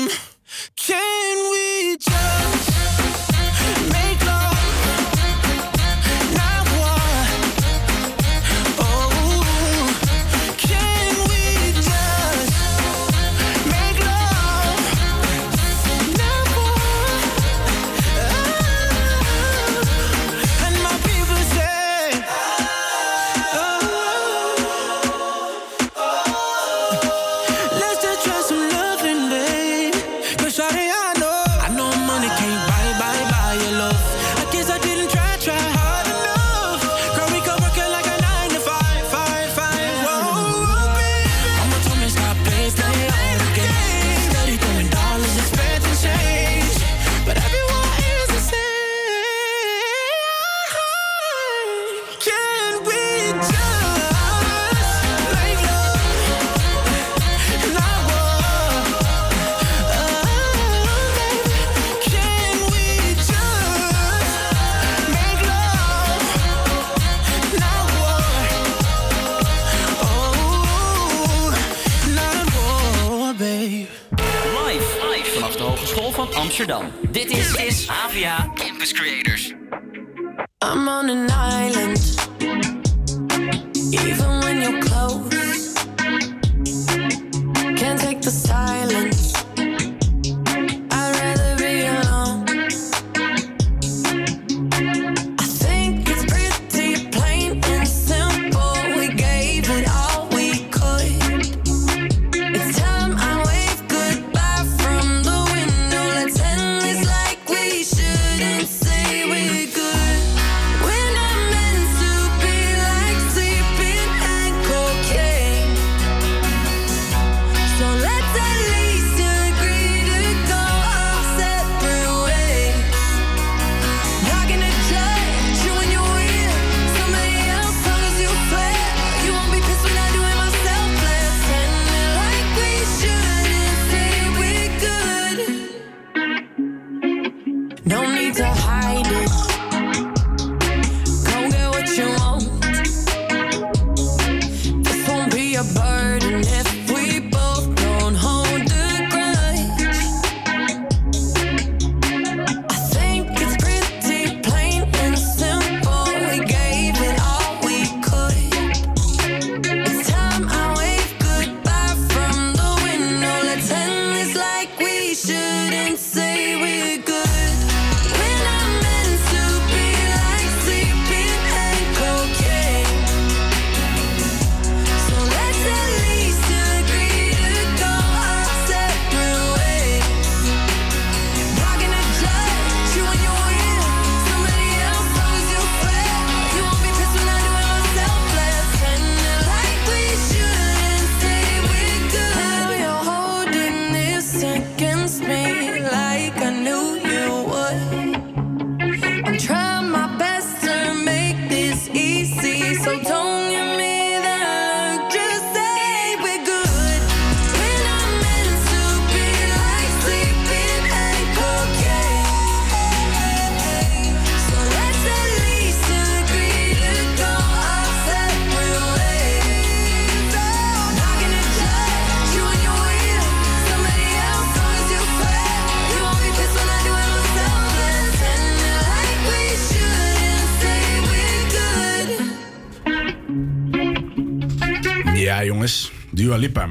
[78.85, 79.24] his created.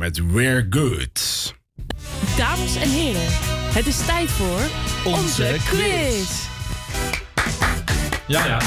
[0.05, 1.55] Met We're Good.
[2.37, 3.27] Dames en heren,
[3.73, 4.61] het is tijd voor
[5.13, 6.29] onze quiz.
[8.27, 8.61] Ja, ja.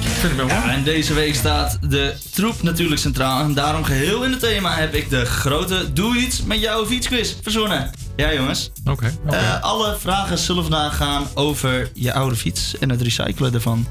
[0.00, 3.40] Ik vind het wel Ja, en deze week staat de troep natuurlijk centraal.
[3.40, 7.34] En daarom geheel in het thema heb ik de grote Doe iets met jouw fietsquiz
[7.42, 7.90] verzonnen.
[8.16, 8.70] Ja, jongens.
[8.84, 9.12] Oké.
[9.26, 9.36] oké.
[9.36, 13.86] Eh, alle vragen zullen vandaag gaan over je oude fiets en het recyclen ervan.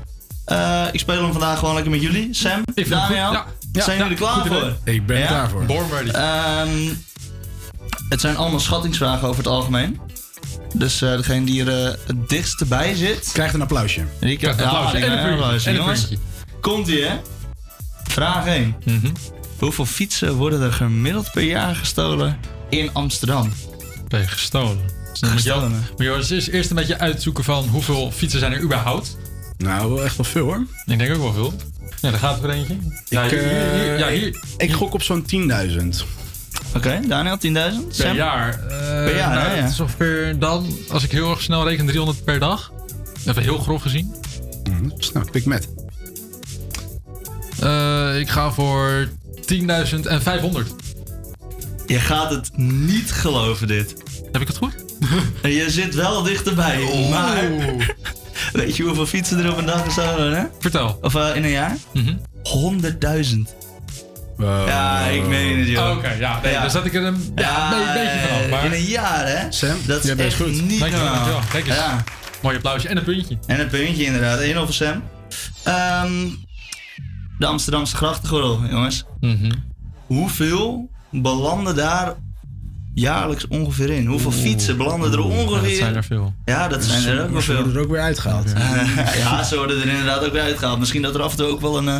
[0.45, 2.33] Eh, ik speel hem vandaag gewoon lekker met jullie.
[2.33, 3.15] Sam, Ik vind het goed.
[3.15, 3.45] Daniel, Ja.
[3.71, 4.59] Ja, zijn ja, jullie klaar idee.
[4.59, 4.77] voor?
[4.83, 5.27] Ik ben er Ja?
[5.27, 5.65] klaar voor.
[5.65, 6.09] Born ready.
[6.09, 6.93] Ehm,
[8.09, 9.99] het zijn allemaal schattingsvragen over het algemeen.
[10.73, 13.29] Dus eh, degene die er eh, het dichtst bij zit...
[13.33, 14.05] Krijgt een applausje.
[14.19, 14.97] Die Krijgt een applausje.
[15.69, 16.07] En een Jongens,
[16.61, 17.15] komt ie hè?
[18.03, 18.75] Vraag 1.
[18.85, 19.07] Mhm.
[19.59, 22.37] Hoeveel fietsen worden er gemiddeld per jaar gestolen
[22.69, 23.51] in Amsterdam?
[24.07, 24.79] Ben je gestolen?
[25.11, 25.71] Dus dan Gestolen.
[25.71, 29.17] moet je eens eerst- eerst een beetje uitzoeken van hoeveel fietsen zijn er überhaupt.
[29.57, 30.65] Nou, wel echt wel veel hoor.
[30.85, 31.53] Ik denk ook wel veel.
[32.01, 32.75] Ja, daar gaat er eentje.
[33.09, 34.41] Ja, ik, hier, hier, hier- eh, ja, ik- hier.
[34.57, 36.05] ik gok op zo'n 10.000.
[36.75, 37.85] Oké, Daniel, 10.000?
[37.87, 38.15] Per Sam?
[38.15, 38.49] jaar.
[38.53, 39.61] Eh, Per jaar, nou, hè, ja.
[39.61, 42.71] Het is ongeveer dan, als ik heel erg snel reken, 300 per dag.
[43.27, 44.15] Even heel grof gezien.
[44.69, 45.67] Mhm, Snel, pik met.
[47.59, 49.07] Eh, ik ga voor
[49.45, 50.73] 10.500.
[51.85, 53.93] Je gaat het niet geloven dit.
[54.31, 54.75] Heb ik het goed?
[55.41, 57.09] En je zit wel dichterbij, Oh.
[57.09, 57.43] maar...
[58.53, 60.37] Weet je hoeveel fietsen er op een dag gestolen worden?
[60.39, 60.45] hè?
[60.59, 60.97] Vertel.
[61.01, 61.77] Of eh, in een jaar?
[61.93, 62.15] Mhm.
[62.43, 63.55] 100.000.
[64.37, 65.97] Ja, ik meen het, joh.
[65.97, 66.61] Oké, ja, nee, Ja.
[66.61, 68.49] daar zat ik er een, ja, Ja, een be- beetje vanaf.
[68.49, 68.65] Maar...
[68.65, 69.51] In een jaar, hè?
[69.51, 70.61] Sam, Dat is echt goed.
[70.67, 70.89] niet normaal.
[71.13, 71.39] dankjewel.
[71.51, 71.75] Kijk eens.
[71.75, 72.03] Ja.
[72.41, 73.37] Mooi applausje en een puntje.
[73.47, 74.39] En een puntje inderdaad.
[74.39, 75.03] 1 voor Sam.
[75.63, 76.27] Ehm,
[77.39, 79.03] de Amsterdamse grachtengordel, jongens.
[79.19, 79.51] Mhm.
[80.05, 82.13] Hoeveel belanden daar
[82.99, 84.05] jaarlijks ongeveer in?
[84.05, 85.69] Hoeveel fietsen belanden er ongeveer?
[85.69, 86.33] Dat zijn er veel.
[86.45, 87.81] Ja, dat zijn er ook wel Ze worden veel.
[87.81, 88.53] er ook weer uitgehaald.
[89.23, 90.79] ja, ze worden er inderdaad ook weer uitgehaald.
[90.79, 91.95] Misschien dat er af en toe ook wel een eh,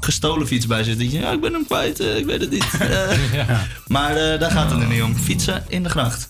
[0.00, 0.98] gestolen fiets bij zit.
[0.98, 2.64] Dat je, ja, ik ben hem kwijt, eh, ik weet het niet.
[2.80, 3.66] Eh, Ja.
[3.86, 5.16] Maar eh, daar gaat het er niet om.
[5.16, 6.28] Fietsen in de gracht.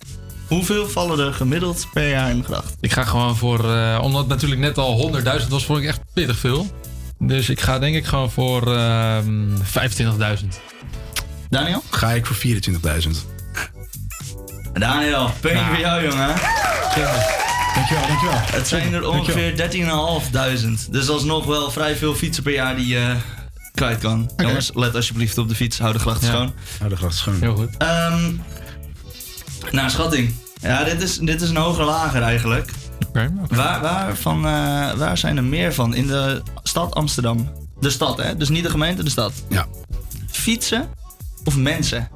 [0.48, 2.76] Hoeveel vallen er gemiddeld per jaar in de gracht?
[2.80, 4.96] Ik ga gewoon voor, eh, omdat het natuurlijk net al
[5.42, 6.66] 100.000 was, vond ik echt pittig veel.
[7.18, 10.60] Dus ik ga denk ik gewoon voor ehm 25.000.
[11.48, 11.82] Daniel?
[11.90, 13.26] Ga ik voor 24.000.
[14.72, 16.34] Daniel, puntje voor jou, jongen.
[17.74, 18.38] Dankjewel, dankjewel.
[18.40, 19.56] Het zijn er ongeveer
[20.86, 20.90] 13.500.
[20.90, 23.14] Dus alsnog wel vrij veel fietsen per jaar die je
[23.74, 24.30] kwijt kan.
[24.36, 25.78] Jongens, let alsjeblieft op de fiets.
[25.78, 26.32] Hou de grachten Ja.
[26.34, 26.52] schoon.
[26.78, 27.36] Nou, de gracht is schoon.
[27.40, 27.76] Heel goed.
[27.78, 28.30] Ehm
[29.70, 30.34] nou, schatting.
[30.60, 32.70] Ja, dit is, dit is een hoger lager eigenlijk.
[33.08, 33.54] Oké, oké.
[33.54, 35.94] Waar, waar, van, eh, waar zijn er meer van?
[35.94, 37.52] In de stad Amsterdam.
[37.80, 38.36] De stad, hè?
[38.36, 39.32] Dus niet de gemeente, de stad.
[39.48, 39.66] Ja.
[40.30, 40.88] Fietsen
[41.44, 42.08] of mensen?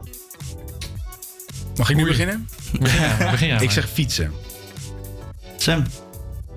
[1.76, 2.10] Mag ik nu Oei.
[2.10, 2.48] beginnen?
[2.80, 3.72] Begin jij, begin jij Ik maar.
[3.72, 4.32] zeg fietsen.
[5.56, 5.84] Sam?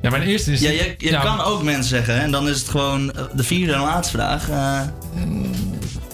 [0.02, 0.60] Ja, mijn eerste is...
[0.62, 2.22] Ja, je, je Ja, kan ook mensen zeggen.
[2.22, 4.50] En dan is het gewoon eh, de vierde en laatste vraag.
[4.50, 4.82] eh,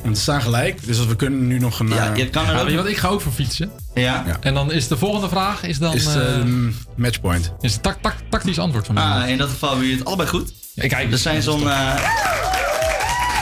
[0.03, 1.87] Want ze staan gelijk, dus we kunnen nu nog een...
[1.87, 2.63] ja, eh, je kan er Ja, ook...
[2.63, 3.71] weet je wat, ik ga ook voor fietsen.
[3.93, 4.23] Ja?
[4.27, 4.37] Ja.
[4.41, 5.93] En dan is de volgende vraag is dan...
[5.93, 7.53] is het eh, ehm, matchpoint.
[7.61, 9.03] is het tak, tak, tactisch antwoord van mij.
[9.03, 10.53] Ah, in dat geval hebben jullie het allebei goed.
[10.73, 11.95] Ja, kijk, Er zijn zo'n eh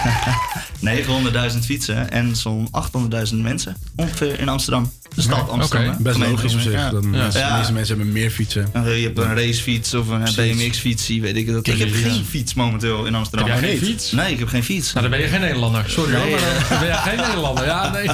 [1.53, 2.69] 900.000 fietsen en zo'n
[3.29, 4.91] 800.000 mensen ongeveer in Amsterdam.
[5.15, 5.87] De stad Amsterdam.
[5.87, 5.97] oké.
[5.97, 6.03] hè?
[6.03, 6.71] Best logisch op zich.
[6.71, 6.89] Ja.
[6.89, 7.29] Dat Ja.
[7.29, 8.69] De meeste mensen hebben meer fietsen.
[8.73, 10.23] Dan, Je hebt een racefiets of een.
[10.35, 11.67] BMX-fiets, weet ik het.
[11.67, 13.49] Ik heb geen fiets momenteel in Amsterdam.
[13.49, 13.89] Heb jij geen nee.
[13.89, 14.11] fiets?
[14.11, 14.93] Nee, ik heb geen fiets.
[14.93, 15.83] Nou, dan ben je geen Nederlander.
[15.87, 17.65] Sorry Nee, hoor, maar dan ben je geen Nederlander.
[17.65, 18.09] Ja, nee.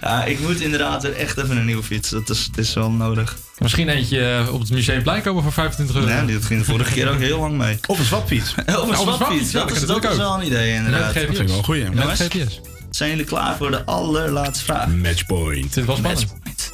[0.00, 2.10] Ja, ik moet inderdaad weer echt even een nieuwe fiets.
[2.10, 3.36] Dat is, het is wel nodig.
[3.58, 6.08] Misschien eentje eh, op het Museumplein komen voor 25 euro.
[6.08, 7.78] Nee, dit ging de vorige keer ook heel lang mee.
[7.86, 8.54] Of een swapfiets.
[8.82, 11.14] Of een swapfiets, ja, dat, dat is, dat wel een idee inderdaad.
[11.14, 11.84] Met Dat vind ik wel een goeie.
[11.84, 12.20] Met Jongens?
[12.20, 12.60] GPS.
[12.90, 14.86] Zijn jullie klaar voor de allerlaatste vraag?
[14.86, 15.74] Matchpoint.
[15.74, 16.26] Dit was spannend.
[16.26, 16.70] Matchpoint.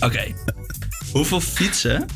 [0.00, 0.34] Oké.
[1.12, 2.06] Hoeveel fietsen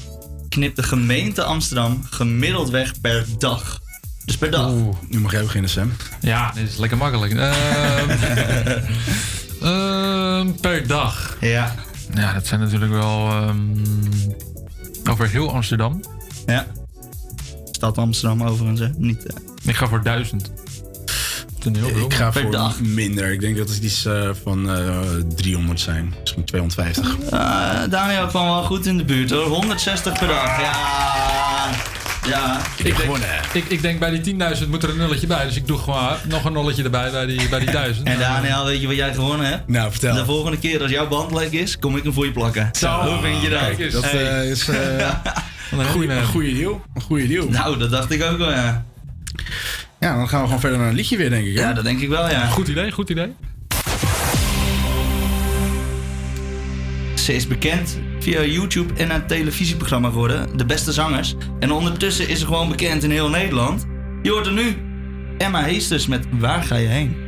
[0.49, 3.81] knipt de gemeente Amsterdam gemiddeld weg per dag?
[4.25, 4.71] Dus per dag.
[4.71, 4.97] Oeh.
[5.09, 5.93] Nu mag jij beginnen, Sam.
[6.21, 7.33] Ja, dit is lekker makkelijk.
[7.33, 8.11] Ehm,
[9.71, 11.37] ehm, per dag.
[11.41, 11.75] Ja.
[12.15, 13.59] Ja, dat zijn natuurlijk wel ehm,
[15.11, 16.01] over heel Amsterdam.
[16.47, 16.67] Ja.
[17.71, 18.89] Stad Amsterdam overigens, hè?
[18.97, 19.27] Niet.
[19.27, 19.37] eh.
[19.65, 20.53] Ik ga voor duizend.
[22.05, 22.81] Ik ga voor dag.
[22.81, 23.33] minder.
[23.33, 24.99] Ik denk dat het iets eh, van eh
[25.37, 26.15] 300 zijn.
[26.21, 27.31] Misschien 250.
[27.31, 29.47] Ah, Daniel kwam wel goed in de buurt hoor.
[29.47, 30.61] 160 per dag.
[30.61, 31.71] Ja.
[32.29, 32.61] Ja.
[32.77, 33.17] Ik denk,
[33.53, 35.45] ik, ik denk bij die 10.000 moet er een nulletje bij.
[35.45, 38.07] Dus ik doe gewoon nog een nulletje erbij bij die, bij die 1000.
[38.07, 39.69] En Daniel, weet je wat jij gewonnen hebt?
[39.69, 40.15] Nou, vertel.
[40.15, 42.69] De volgende keer als jouw band lek is, kom ik hem voor je plakken.
[42.73, 43.61] Zo, Hoe vind je dat?
[43.61, 43.93] kijk eens.
[43.95, 44.41] Dat Hey.
[44.41, 44.77] eh, is eh,
[45.71, 45.79] een
[46.11, 46.83] een goede deal.
[46.95, 47.49] Een goede deal.
[47.49, 48.85] Nou, dat dacht ik ook wel, ja.
[50.01, 51.55] Ja, dan gaan we gewoon verder naar een liedje weer, denk ik.
[51.57, 51.63] Hè?
[51.63, 52.47] Ja, dat denk ik wel, ja.
[52.47, 53.33] Goed idee, goed idee.
[57.15, 61.35] Ze is bekend via YouTube en een televisieprogramma geworden, De Beste Zangers.
[61.59, 63.87] En ondertussen is ze gewoon bekend in heel Nederland.
[64.23, 64.77] Je hoort er nu
[65.39, 67.22] Emma Heesters met Waar ga je heen?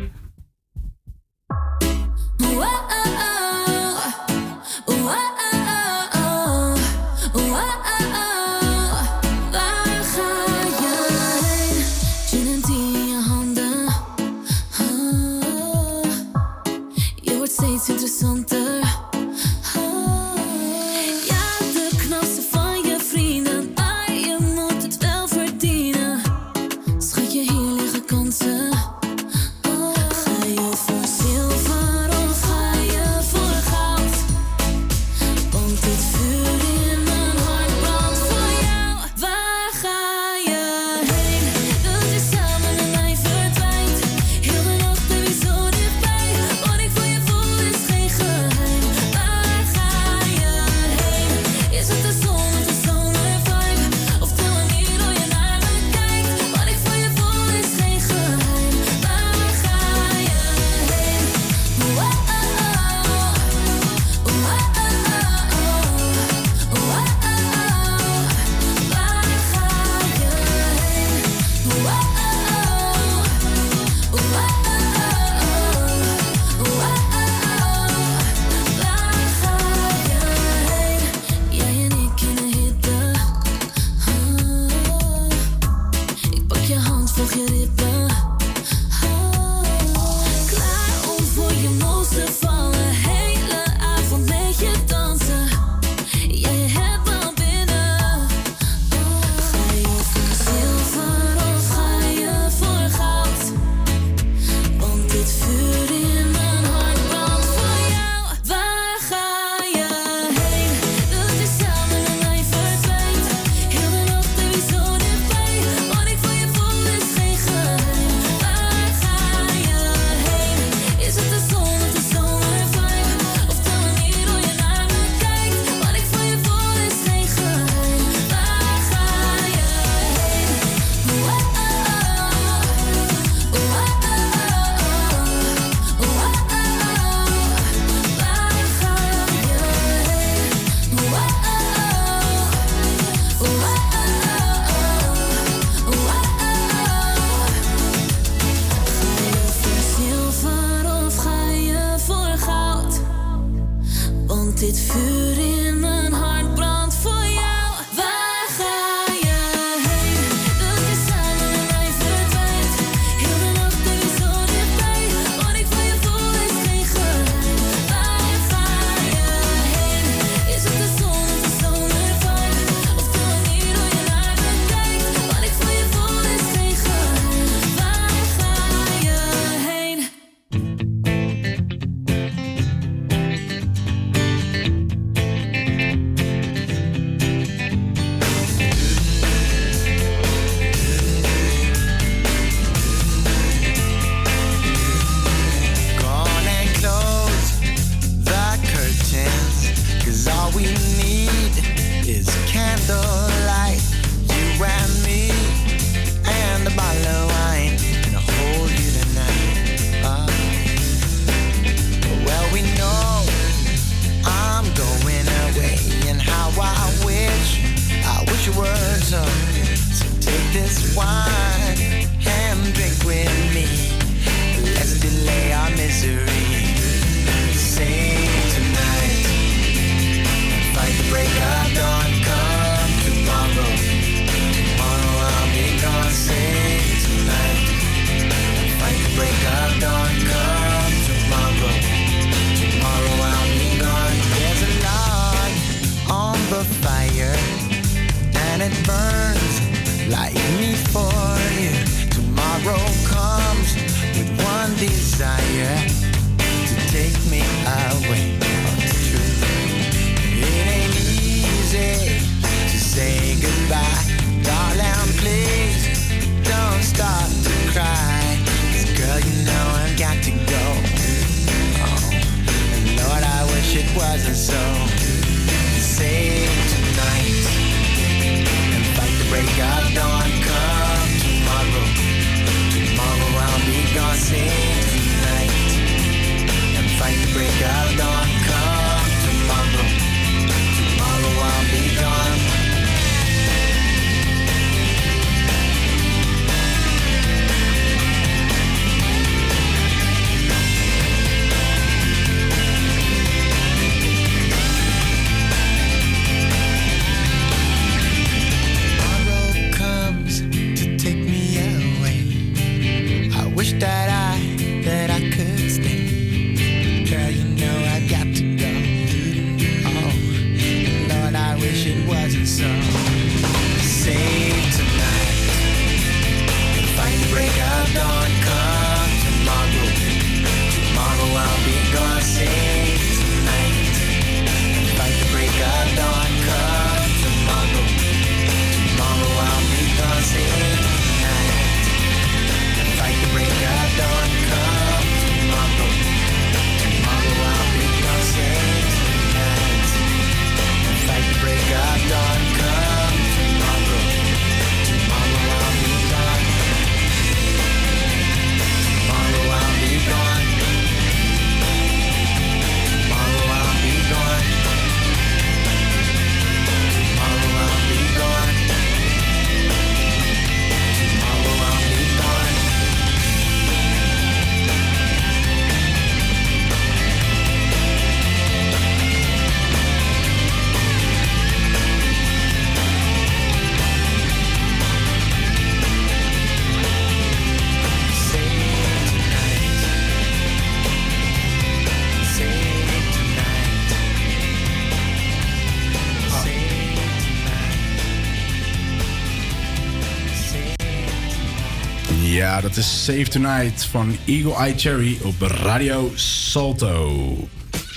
[402.75, 407.37] Dat is Save Tonight van Eagle Eye Cherry op Radio Salto.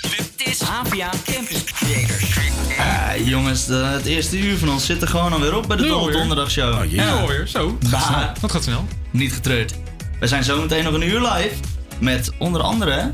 [0.02, 2.38] Dit is APA Campus Creators.
[2.78, 5.88] Ah, jongens, de- het eerste uur van ons zit er gewoon alweer op bij de
[5.88, 6.12] Dolle?
[6.12, 6.74] Donderdagshow.
[6.74, 6.92] Oh.
[6.92, 7.48] Ja, alweer.
[7.48, 7.78] Zo.
[7.80, 8.32] Dat gaat snel.
[8.42, 8.86] Dat gaat snel.
[9.12, 9.74] Niet getreurd.
[10.20, 11.54] We zijn zometeen nog een uur live
[12.00, 13.10] met onder andere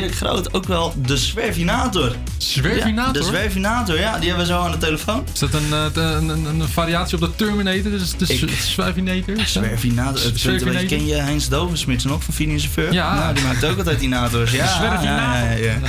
[0.00, 2.12] Dirk Groot, ook wel de Zwervinator.
[2.38, 3.14] Zwervinator?
[3.14, 5.24] Ja, de Zwervinator, ja, die hebben we zo aan de telefoon.
[5.32, 7.90] Is dat een, eh, een, een, een variatie op de Terminator?
[7.90, 9.36] Dus de Ik- Zwervinator?
[9.46, 10.24] Zwervinator.
[10.44, 12.92] Een beetje, ken je Heinz Dovensmits nog van Phineas Chauffeur?
[12.92, 13.14] Ja.
[13.14, 14.50] Nou, die maakt ook altijd dinators.
[14.50, 15.04] Ja, Zwervinator.
[15.06, 15.78] Ja, ja, ja.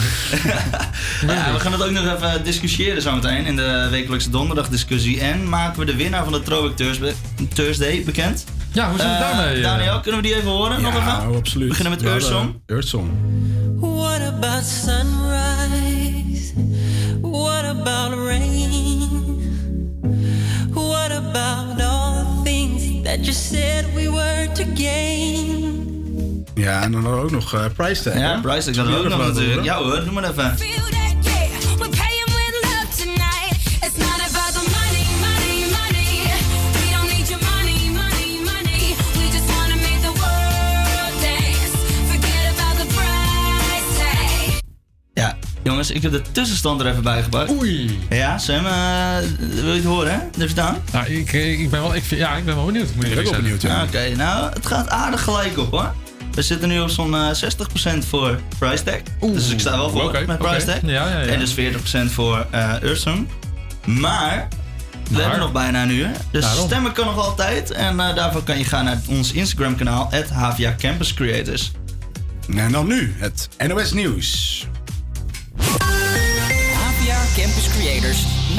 [1.33, 5.19] Ja, we gaan het ook nog even discussiëren zometeen in de wekelijkse donderdag discussie.
[5.19, 6.77] En maken we de winnaar van de Throwback
[7.53, 8.43] Thursday, bekend.
[8.71, 9.55] Ja, hoe zit het Eh, daarmee?
[9.55, 9.63] eh?
[9.63, 10.81] Daniel, kunnen we die even horen?
[10.81, 11.05] nog even?
[11.05, 11.67] Ja, absoluut.
[11.71, 12.53] We beginnen met Earthsong.
[12.65, 13.09] Earthsong.
[14.55, 16.53] What about sunrise?
[17.19, 19.09] What about rain?
[20.73, 26.45] What about all the things that you said we were to gain?
[26.53, 28.17] Ja, en dan ook nog eh Price Tag.
[28.17, 28.39] Ja?
[28.41, 29.63] Price Tag we ook nog natuurlijk.
[29.63, 30.94] Ja hoor, doe maar even.
[45.76, 47.51] Jongens, ik heb de tussenstand er even bij gepakt.
[47.51, 47.99] Oei.
[48.09, 50.17] Ja, Sam, eh, wil je het horen, hè?
[50.38, 50.78] Durf je het aan?
[50.91, 52.95] Nou, ik, eh, ik ben wel, ik, ja, ik ben wel benieuwd.
[52.95, 53.84] Moet je Ik ben ook benieuwd, ja.
[53.84, 55.93] Oké, nou, het gaat aardig gelijk op hoor.
[56.32, 59.30] We zitten nu op zo'n eh, 60% voor Price Tag.
[59.32, 60.38] dus ik sta wel voor Oké, met.
[60.38, 60.78] Price Tag.
[60.82, 61.26] Ja, ja, ja.
[61.26, 63.28] En dus 40% voor eh Earthsong.
[63.86, 64.47] Maar,
[65.09, 66.09] we hebben nog bijna een uur.
[66.32, 66.65] Dus Daarom.
[66.65, 67.71] stemmen kan nog altijd.
[67.71, 71.71] En eh, daarvoor kan je gaan naar ons Instagram kanaal, HVA Campus Creators.
[72.55, 74.67] En dan nu het NOS Nieuws.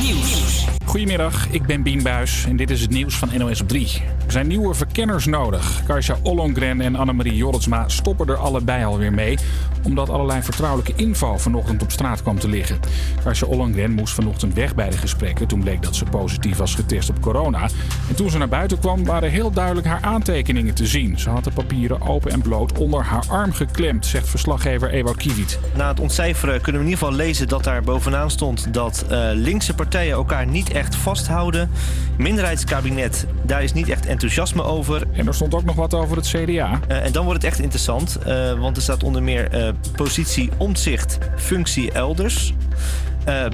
[0.07, 0.66] Creators Nieuws.
[0.97, 2.07] Goedemiddag, ik ben Bien
[2.47, 4.03] en dit is het nieuws van NOS op 3.
[4.27, 5.83] Er zijn nieuwe verkenners nodig.
[5.87, 9.39] Karsja Ollongren en Annemarie Jorritsma stoppen er allebei alweer mee...
[9.83, 12.81] omdat allerlei vertrouwelijke info vanochtend op straat kwam te liggen.
[13.23, 15.47] Karsja Ollongren moest vanochtend weg bij de gesprekken...
[15.47, 17.69] toen bleek dat ze positief was getest op corona.
[18.09, 21.19] En toen ze naar buiten kwam waren heel duidelijk haar aantekeningen te zien.
[21.19, 24.07] Ze had de papieren open en bloot onder haar arm geklemd...
[24.07, 25.59] zegt verslaggever Ewout Kiewit.
[25.77, 29.29] Na het ontcijferen kunnen we in ieder geval lezen dat daar bovenaan stond dat eh,
[29.33, 31.71] linkse partijen elkaar niet echt vasthouden.
[32.19, 35.03] Minderheidskabinet, daar is niet echt enthousiasme over.
[35.13, 36.81] En er stond ook nog wat over het CDA.
[36.89, 40.51] Eh, en dan wordt het echt interessant, eh, want er staat onder meer eh, positie
[40.57, 42.55] omzicht, functie elders.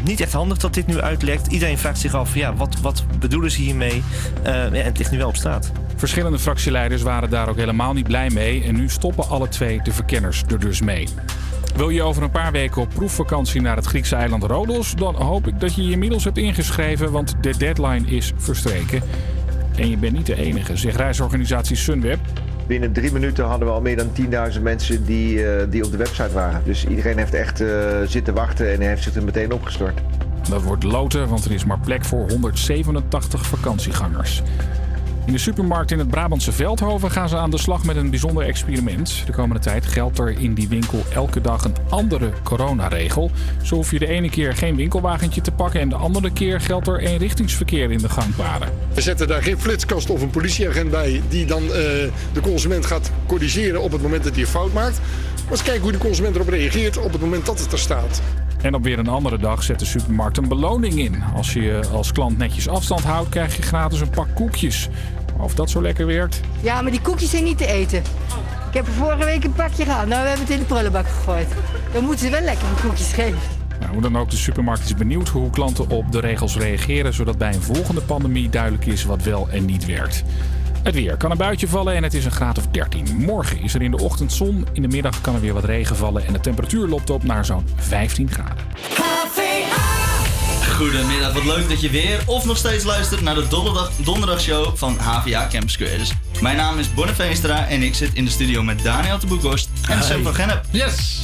[0.05, 1.47] Niet echt handig dat dit nu uitlekt.
[1.47, 4.03] Iedereen vraagt zich af, ja, wat, wat bedoelen ze hiermee?
[4.45, 5.73] Ja, en het ligt nu wel op straat.
[5.97, 9.93] Verschillende fractieleiders waren daar ook helemaal niet blij mee en nu stoppen alle twee de
[9.93, 11.09] verkenners er dus mee.
[11.77, 14.95] Wil je over een paar weken op proefvakantie naar het Griekse eiland Rodos?
[14.95, 19.03] Dan hoop ik dat je je inmiddels hebt ingeschreven, want de deadline is verstreken.
[19.77, 22.19] En je bent niet de enige, zegt reisorganisatie Sunweb.
[22.67, 24.13] Binnen drie minuten hadden we al meer dan
[24.53, 26.63] 10.000 mensen die, eh, die op de website waren.
[26.65, 27.69] Dus iedereen heeft echt eh,
[28.07, 30.01] zitten wachten en heeft zich er meteen opgestort.
[30.49, 34.43] Dat wordt loten, want er is maar plek voor 187 vakantiegangers.
[35.27, 38.45] In de supermarkt in het Brabantse Veldhoven gaan ze aan de slag met een bijzonder
[38.45, 39.23] experiment.
[39.27, 43.31] De komende tijd geldt er in die winkel elke dag een andere coronaregel.
[43.63, 46.87] Zo hoef je de ene keer geen winkelwagentje te pakken en de andere keer geldt
[46.87, 48.69] er eenrichtingsverkeer in de gangpaden.
[48.95, 51.71] We zetten daar geen flitskast of een politieagent bij die dan eh,
[52.33, 55.01] de consument gaat corrigeren op het moment dat hij een fout maakt.
[55.43, 58.21] Maar eens kijken hoe de consument erop reageert op het moment dat het er staat.
[58.63, 61.23] En op weer een andere dag zet de supermarkt een beloning in.
[61.35, 64.89] Als je als klant netjes afstand houdt, krijg je gratis een pak koekjes.
[65.39, 66.41] Of dat zo lekker werkt?
[66.61, 67.99] Ja, maar die koekjes zijn niet te eten.
[68.69, 70.07] Ik heb er vorige week een pakje gehad.
[70.07, 71.49] Nou, we hebben het in de prullenbak gegooid.
[71.93, 73.39] Dan moeten ze wel lekkere koekjes geven.
[73.81, 77.39] Nou, hoe dan ook, de supermarkt is benieuwd hoe klanten op de regels reageren, zodat
[77.39, 80.25] bij een volgende pandemie duidelijk is wat wel en niet werkt.
[80.83, 83.17] Het weer kan een buitje vallen en het is een graad of 13.
[83.17, 85.97] Morgen is er in de ochtend zon, in de middag kan er weer wat regen
[85.97, 88.65] vallen en de temperatuur loopt op naar zo'n 15 graden.
[90.77, 94.97] Goedemiddag, wat leuk dat je weer of nog steeds luistert naar de donderdag, donderdagshow van
[94.99, 96.13] HVA Campus Creators.
[96.41, 99.71] Mijn naam is Bonne Veenstra en ik zit in de studio met Daniel de Boekhorst
[99.89, 100.05] en Hi.
[100.05, 100.65] Sam van Gennep.
[100.71, 101.21] Yes!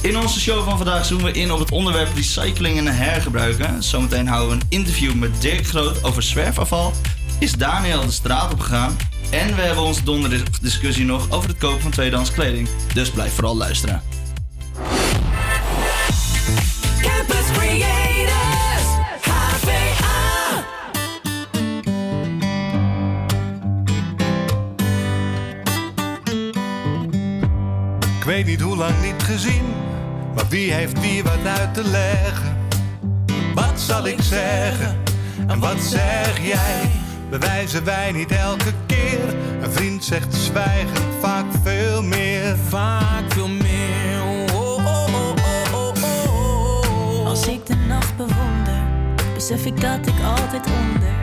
[0.00, 3.82] In onze show van vandaag zoomen we in op het onderwerp recycling en hergebruiken.
[3.82, 6.92] Zometeen houden we een interview met Dirk Groot over zwerfafval.
[7.38, 8.96] Is Daniel de straat op gegaan?
[9.30, 12.68] En we hebben onze donderdiscussie nog over het kopen van tweedehands kleding.
[12.94, 14.02] Dus blijf vooral luisteren.
[17.00, 18.86] Campus Creators,
[19.20, 20.64] HVA.
[28.18, 29.64] Ik weet niet hoe lang niet gezien,
[30.34, 32.56] maar wie heeft wie wat uit te leggen?
[33.54, 34.96] Wat zal ik zeggen
[35.46, 37.06] en wat zeg jij?
[37.30, 39.34] Bewijzen wij niet elke keer?
[39.62, 42.56] Een vriend zegt zwijgen vaak veel meer.
[42.68, 44.22] Vaak veel meer.
[44.54, 45.34] Oh, oh, oh,
[45.72, 47.26] oh, oh, oh.
[47.26, 48.82] Als ik de nacht bewonder,
[49.34, 51.18] besef ik dat ik altijd onder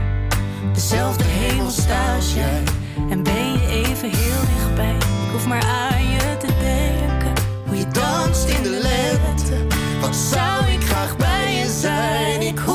[0.74, 2.64] dezelfde hemel sta als jij.
[3.10, 4.96] En ben je even heel dichtbij.
[4.96, 7.34] Ik hoef maar aan je te denken.
[7.66, 9.76] Hoe je danst in de lente.
[10.02, 12.42] Wat zou ik graag bij je zijn?
[12.42, 12.75] Ik hoef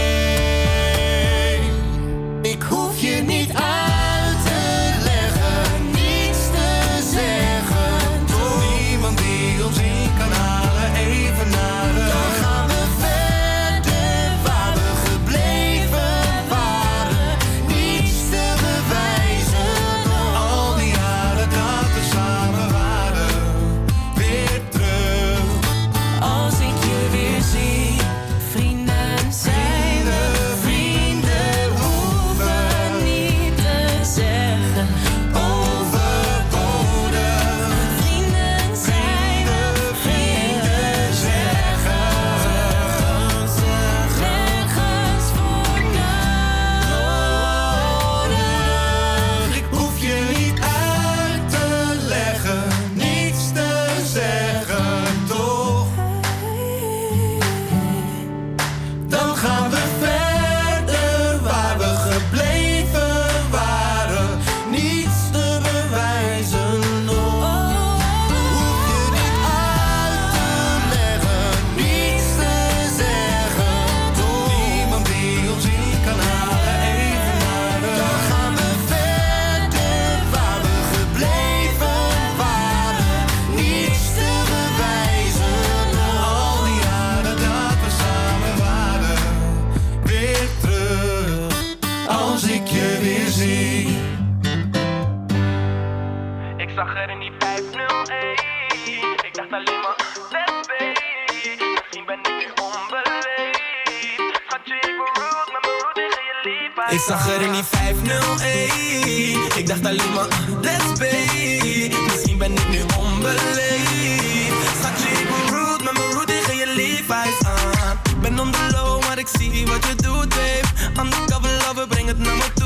[107.01, 109.57] Ik zag er in die 501.
[109.57, 110.27] Ik dacht alleen maar,
[110.61, 111.89] let's be.
[112.09, 114.77] Misschien ben ik nu onbeleefd.
[114.79, 118.01] Schatje, ik ben rude, met mijn rude tegen je leefwijs aan.
[118.21, 120.67] Ben on the low, maar ik zie wat je doet, babe.
[120.99, 122.60] Undercover lover, breng het naar me toe,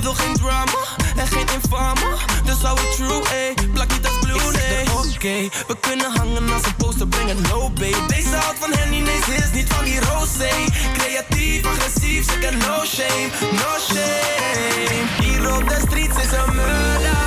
[0.00, 0.82] Maar wil geen drama,
[1.16, 2.16] en geen infame.
[2.44, 3.54] Dus hou het true, ey.
[3.72, 4.84] Plak niet als blue, nee.
[4.90, 8.06] Oké, we kunnen hangen als een poster, brengen no babe.
[8.06, 10.50] Deze houdt van Henny, nee, ze is niet van die rosé.
[10.92, 13.28] Creatief, agressief, ze ken no shame,
[13.60, 15.04] no shame.
[15.20, 16.54] Hier op de streets is een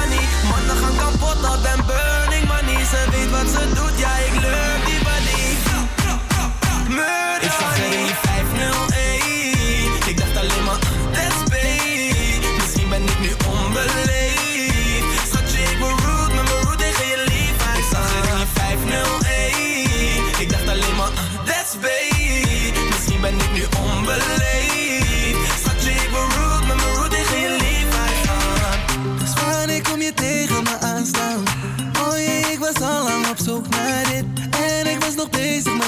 [0.09, 0.29] niet.
[0.49, 2.85] Mannen gaan kapot, al ben burning money.
[2.85, 5.41] Ze weet wat ze doet, ja, ik leuk die body.
[6.87, 8.32] Murder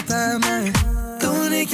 [0.05, 0.71] bezig met haar mij
[1.19, 1.69] Toen ik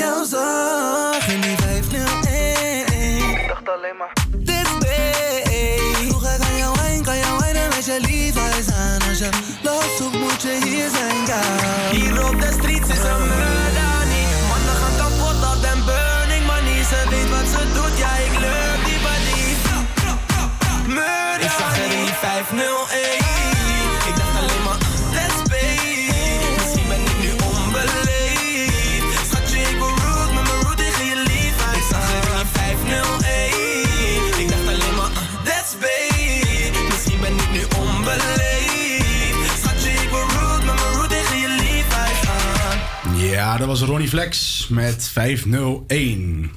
[43.62, 46.52] dat was Ronnie Flex met 501.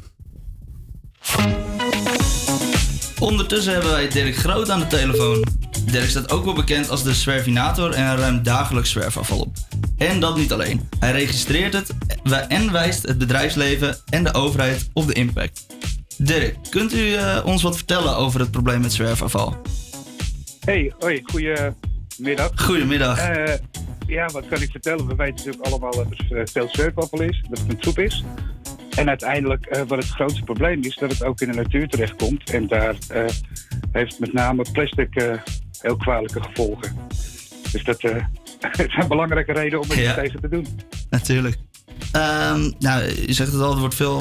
[3.18, 5.44] Ondertussen hebben wij Dirk Groot aan de telefoon.
[5.90, 9.56] Dirk staat ook wel bekend als de zwervinator en ruimt dagelijks zwerfafval op.
[9.96, 10.88] En dat niet alleen.
[10.98, 11.94] Hij registreert het
[12.48, 15.66] en wijst het bedrijfsleven en de overheid op de impact.
[16.16, 19.56] Dirk, kunt u eh, ons wat vertellen over het probleem met zwerfafval?
[20.60, 22.50] Hey, hoi, goedemiddag.
[22.54, 23.18] Goedemiddag.
[23.18, 23.54] Eh,
[24.06, 25.06] ja, wat kan ik vertellen?
[25.06, 28.24] We weten natuurlijk allemaal dat er eh, veel zwerfafval is, dat het een troep is.
[28.96, 32.50] En uiteindelijk, eh, wat het grootste probleem is, dat het ook in de natuur terechtkomt.
[32.50, 33.24] En daar eh,
[33.92, 35.38] heeft met name plastic
[35.80, 36.96] heel kwalijke gevolgen.
[37.72, 38.02] Dus dat
[38.98, 40.14] een belangrijke reden om er Ja.
[40.14, 40.66] tegen te doen.
[41.10, 41.56] Natuurlijk.
[42.12, 44.20] Ehm, nou, je zegt het al, er wordt veel,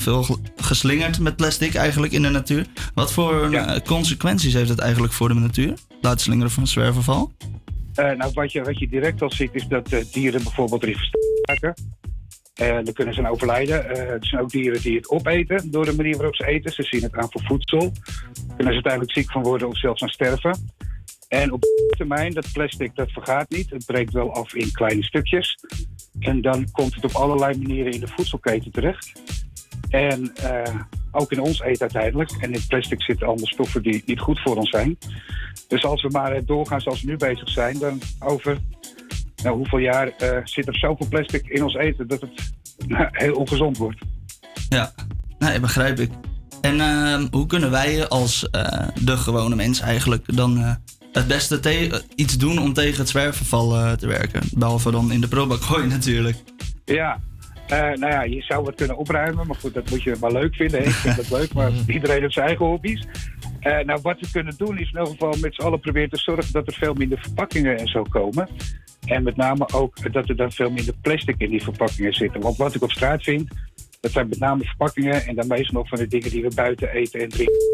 [0.00, 2.66] veel ge- geslingerd met plastic eigenlijk in de natuur.
[2.94, 5.74] Wat voor consequenties heeft het eigenlijk voor de natuur?
[6.00, 7.32] Laten slingeren van zwerfafval?
[7.94, 10.96] Eh, nou, wat je, wat je direct al ziet, is dat eh, dieren bijvoorbeeld erin
[11.42, 11.74] raken.
[12.54, 13.96] Eh dan kunnen ze aan overlijden.
[13.96, 16.72] Er zijn ook dieren die het opeten door de manier waarop ze eten.
[16.72, 17.92] Ze zien het aan voor voedsel.
[18.46, 20.58] Kunnen ze uiteindelijk ziek van worden of zelfs aan sterven.
[21.28, 21.64] En op
[21.96, 23.70] termijn, dat plastic dat vergaat niet.
[23.70, 25.58] Het breekt wel af in kleine stukjes.
[26.18, 29.12] En dan komt het op allerlei manieren in de voedselketen terecht.
[29.88, 30.32] En
[31.14, 32.30] ook in ons eten uiteindelijk.
[32.40, 34.98] En in plastic zitten allemaal stoffen die niet goed voor ons zijn.
[35.68, 38.58] Dus als we maar doorgaan zoals we nu bezig zijn, dan over
[39.42, 42.30] nou, hoeveel jaar eh, zit er zoveel plastic in ons eten dat het
[42.86, 43.98] nou, heel ongezond wordt.
[44.68, 44.92] Ja,
[45.38, 46.10] nee, begrijp ik.
[46.60, 50.74] En ehm, hoe kunnen wij als eh, de gewone mens eigenlijk dan eh,
[51.12, 54.42] het beste te- iets doen om tegen het zwerfafval eh, te werken?
[54.56, 56.36] Behalve dan in de prullenbak gooien natuurlijk.
[56.84, 57.20] Ja,
[57.80, 60.80] nou ja, je zou het kunnen opruimen, maar goed, dat moet je maar leuk vinden.
[60.80, 60.86] hè.
[60.86, 63.06] Ik vind dat leuk, maar iedereen heeft zijn eigen hobby's.
[63.60, 66.18] Eh, nou, wat we kunnen doen is in ieder geval met z'n allen proberen te
[66.18, 68.48] zorgen dat er veel minder verpakkingen en zo komen.
[69.06, 72.40] En met name ook dat er dan veel minder plastic in die verpakkingen zitten.
[72.40, 73.48] Want wat ik op straat vind,
[74.00, 76.88] dat zijn met name verpakkingen en dan meestal ook van de dingen die we buiten
[76.88, 77.72] eten en drinken.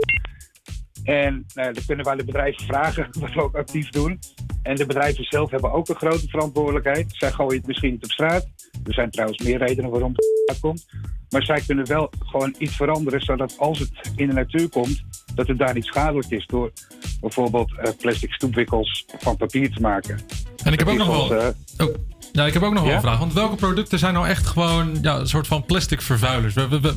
[1.05, 4.19] En nou, dan kunnen wij de bedrijven vragen, wat we ook actief doen.
[4.63, 7.07] En de bedrijven zelf hebben ook een grote verantwoordelijkheid.
[7.09, 8.49] Zij gooien het misschien niet op straat.
[8.85, 10.13] Er zijn trouwens meer redenen waarom
[10.47, 10.87] het komt.
[11.31, 15.03] Maar zij kunnen wel gewoon iets veranderen, zodat als het in de natuur komt,
[15.35, 16.47] dat het daar niet schadelijk is.
[16.47, 16.73] Door
[17.21, 20.19] bijvoorbeeld eh, plastic stoepwikkels van papier te maken.
[20.65, 21.35] En ik heb ook nog wel.
[21.37, 21.49] eh,
[21.79, 21.95] Oh,
[22.33, 23.19] ja, ik heb ook nog wel een vraag.
[23.19, 26.55] Want welke producten zijn nou echt gewoon ja, een soort van plastic vervuilers?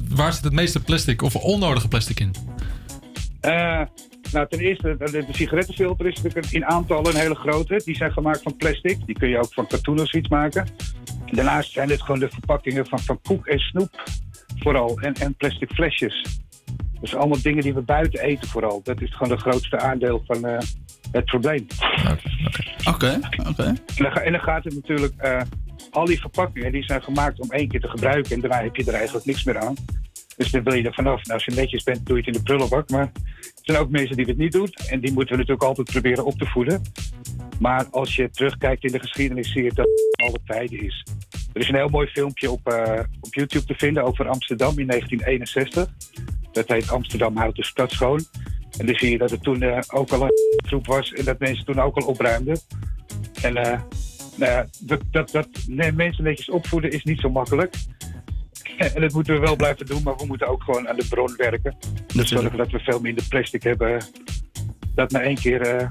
[0.10, 2.32] Waar- zit het meeste plastic of onnodige plastic in?
[3.40, 3.82] Eh,
[4.32, 7.82] nou, ten eerste, de, sigarettenfilter is natuurlijk in aantallen een hele grote.
[7.86, 9.06] Die zijn gemaakt van plastic.
[9.06, 10.68] Die kun je ook van katoen of zoiets maken.
[11.36, 14.04] Daarnaast zijn het gewoon de verpakkingen van, van koek en snoep
[14.60, 15.00] vooral.
[15.00, 16.42] En, en plastic flesjes.
[17.02, 18.82] Dus allemaal dingen die we buiten eten vooral.
[18.84, 20.58] Dat is gewoon de grootste aandeel van eh,
[21.12, 21.68] het probleem.
[22.94, 23.20] Oké,
[23.50, 23.64] oké.
[23.64, 25.14] En dan, ga- en dan gaat het natuurlijk...
[25.18, 25.42] eh,
[25.92, 28.32] al die verpakkingen die zijn gemaakt om één keer te gebruiken.
[28.32, 29.74] En daarna heb je er eigenlijk niks meer aan.
[30.38, 31.24] Dus dan wil je er vanaf.
[31.24, 32.90] Nou, als je netjes bent, doe je het in de prullenbak.
[32.90, 33.12] Maar
[33.42, 34.70] er zijn ook mensen die het niet doen.
[34.88, 36.82] En die moeten we natuurlijk altijd proberen op te voeden.
[37.60, 41.06] Maar als je terugkijkt in de geschiedenis, zie je dat het alle tijden is.
[41.54, 44.86] Er is een heel mooi filmpje op, eh, op YouTube te vinden over Amsterdam in
[44.86, 45.90] 1961.
[46.52, 48.26] Dat heet Amsterdam houdt de stad schoon.
[48.78, 50.32] En dan zie je dat het toen eh, ook al een
[50.66, 52.60] groep was en dat mensen toen ook al opruimden.
[53.42, 53.82] En eh,
[54.36, 57.76] nou ja, dat, dat, dat nee, mensen netjes opvoeden is niet zo makkelijk.
[58.96, 61.34] En dat moeten we wel blijven doen, maar we moeten ook gewoon aan de bron
[61.38, 61.78] werken.
[62.14, 64.04] Dus zorgen dat we veel minder plastic hebben
[64.96, 65.88] dat na één keer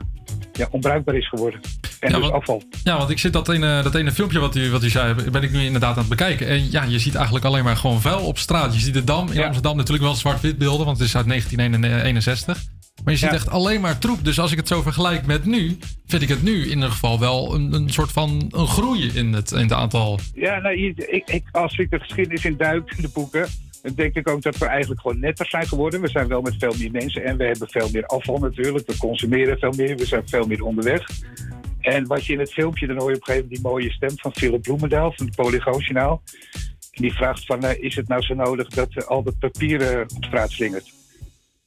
[0.52, 1.60] ja, onbruikbaar is geworden.
[2.02, 2.62] En Ja, dus afval.
[2.84, 5.42] Ja, want ik zit dat ene, dat ene filmpje wat u, wat u zei, ben
[5.42, 6.46] ik nu inderdaad aan het bekijken.
[6.46, 8.74] En ja, je ziet eigenlijk alleen maar gewoon vuil op straat.
[8.74, 12.62] Je ziet de Dam in Amsterdam natuurlijk wel zwart-wit beelden, want het is uit 1961.
[13.04, 13.34] Maar je ziet Ja.
[13.34, 14.24] echt alleen maar troep.
[14.24, 17.18] Dus als ik het zo vergelijk met nu, vind ik het nu in ieder geval
[17.20, 20.18] wel een, een soort van een groei in het, in het aantal.
[20.34, 23.46] Ja, nou, ik, ik, als ik de geschiedenis in duik, in de boeken,
[23.82, 26.00] dan denk ik ook dat we eigenlijk gewoon netter zijn geworden.
[26.00, 28.86] We zijn wel met veel meer mensen en we hebben veel meer afval natuurlijk.
[28.86, 31.06] We consumeren veel meer, we zijn veel meer onderweg.
[31.82, 33.90] En wat je in het filmpje, dan hoor je op een gegeven moment die mooie
[33.90, 36.22] stem van Philip Bloemendaal van het Polygoonjournaal.
[36.92, 39.80] En die vraagt van, eh, is het nou zo nodig dat eh, al dat papier
[39.80, 40.92] eh, op straat slingert?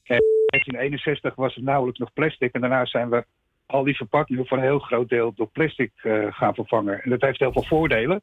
[0.03, 3.25] En in 1961 was het nauwelijks nog plastic en daarna zijn we
[3.65, 5.91] al die verpakkingen voor een heel groot deel door plastic
[6.29, 7.01] gaan vervangen.
[7.01, 8.21] En dat heeft heel veel voordelen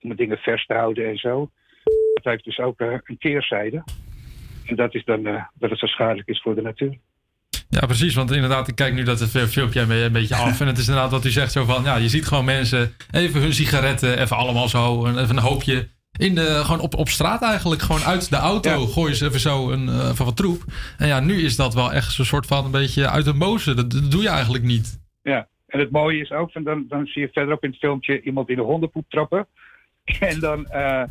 [0.00, 1.50] om dingen vers te houden en zo.
[2.14, 3.84] Het heeft dus ook een keerzijde.
[4.66, 5.22] En dat is dan
[5.54, 6.98] dat het zo schadelijk is voor de natuur.
[7.68, 8.14] Ja, precies.
[8.14, 10.60] Want inderdaad, ik kijk nu dat het filmpje een een beetje af.
[10.60, 13.40] En het is inderdaad wat u zegt zo van, ja, je ziet gewoon mensen even
[13.40, 15.88] hun sigaretten, even allemaal zo, even een hoopje.
[16.18, 19.70] In de, gewoon op, op straat eigenlijk, gewoon uit de auto gooien ze even zo
[19.70, 20.62] een, eh, van wat troep.
[20.98, 23.74] En ja, nu is dat wel echt zo'n soort van een beetje uit de boze.
[23.74, 25.00] Dat, dat doe je eigenlijk niet.
[25.22, 28.20] Ja, en het mooie is ook, van dan, dan zie je verderop in het filmpje
[28.22, 29.46] iemand in de hondenpoep trappen.
[30.20, 31.02] En dan eh,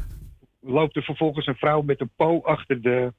[0.61, 3.13] loopt er vervolgens een vrouw met een po achter de,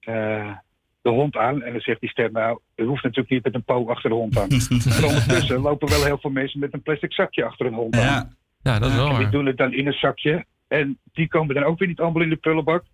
[0.00, 0.56] eh,
[1.04, 1.62] de hond aan.
[1.62, 4.16] En dan zegt die stem, nou, het hoeft natuurlijk niet met een po achter de
[4.16, 4.48] hond aan.
[4.88, 8.02] maar ondertussen lopen wel heel veel mensen met een plastic zakje achter een hond aan.
[8.02, 8.30] Ja,
[8.62, 10.44] ja dat is wel En die doen het dan in een zakje.
[10.68, 12.84] En die komen dan ook weer niet allemaal in de prullenbak.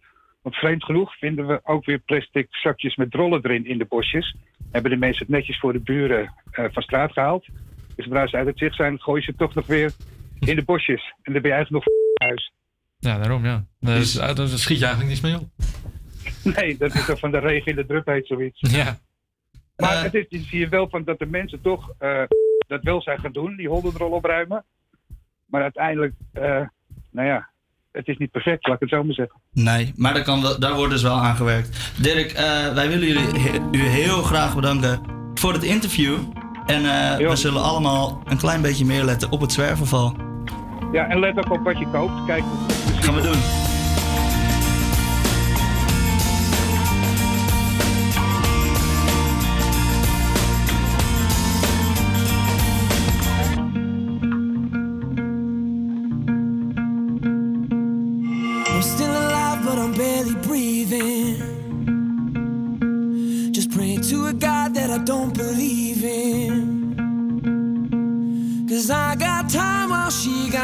[0.43, 4.37] Want vreemd genoeg vinden we ook weer plastic zakjes met drollen erin in de bosjes.
[4.70, 7.47] Hebben de mensen het netjes voor de buren eh, van straat gehaald.
[7.97, 9.93] Dus zodra ze uit het zicht zijn, gooien ze het toch nog weer
[10.39, 11.15] in de bosjes.
[11.23, 11.95] En dan ben je eigenlijk nog
[12.28, 12.53] huis.
[12.99, 13.65] Ja, daarom ja.
[13.81, 15.49] Dus, eh, daar schiet je eigenlijk niets mee op.
[16.57, 18.61] Nee, dat is dan van de regen in de drup heet zoiets.
[18.61, 18.99] Ja.
[19.77, 22.23] Maar het is, zie je wel van dat de mensen toch eh,
[22.67, 24.65] dat wel zijn gaan doen, die hondenrol opruimen.
[25.47, 26.61] Maar uiteindelijk, eh,
[27.11, 27.49] nou ja,
[27.93, 29.41] het is niet perfect, laat ik het zo maar zeggen.
[29.53, 31.93] Nee, maar daar, kan wel, daar wordt dus wel aan gewerkt.
[32.03, 35.01] Dirk, eh, wij willen jullie he- u heel graag bedanken
[35.35, 36.17] voor het interview.
[36.67, 40.17] En eh, we zullen allemaal een klein beetje meer letten op het zwerverval.
[40.93, 42.25] Ja, en let ook op wat je koopt.
[42.27, 42.43] Kijk,
[43.01, 43.70] Gaan we doen.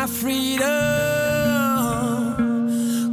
[0.07, 0.67] Freedom.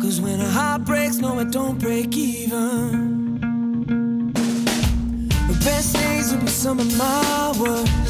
[0.02, 3.42] Cause when a heart breaks, no, it don't break even.
[5.48, 8.03] The best days will be some of my worst.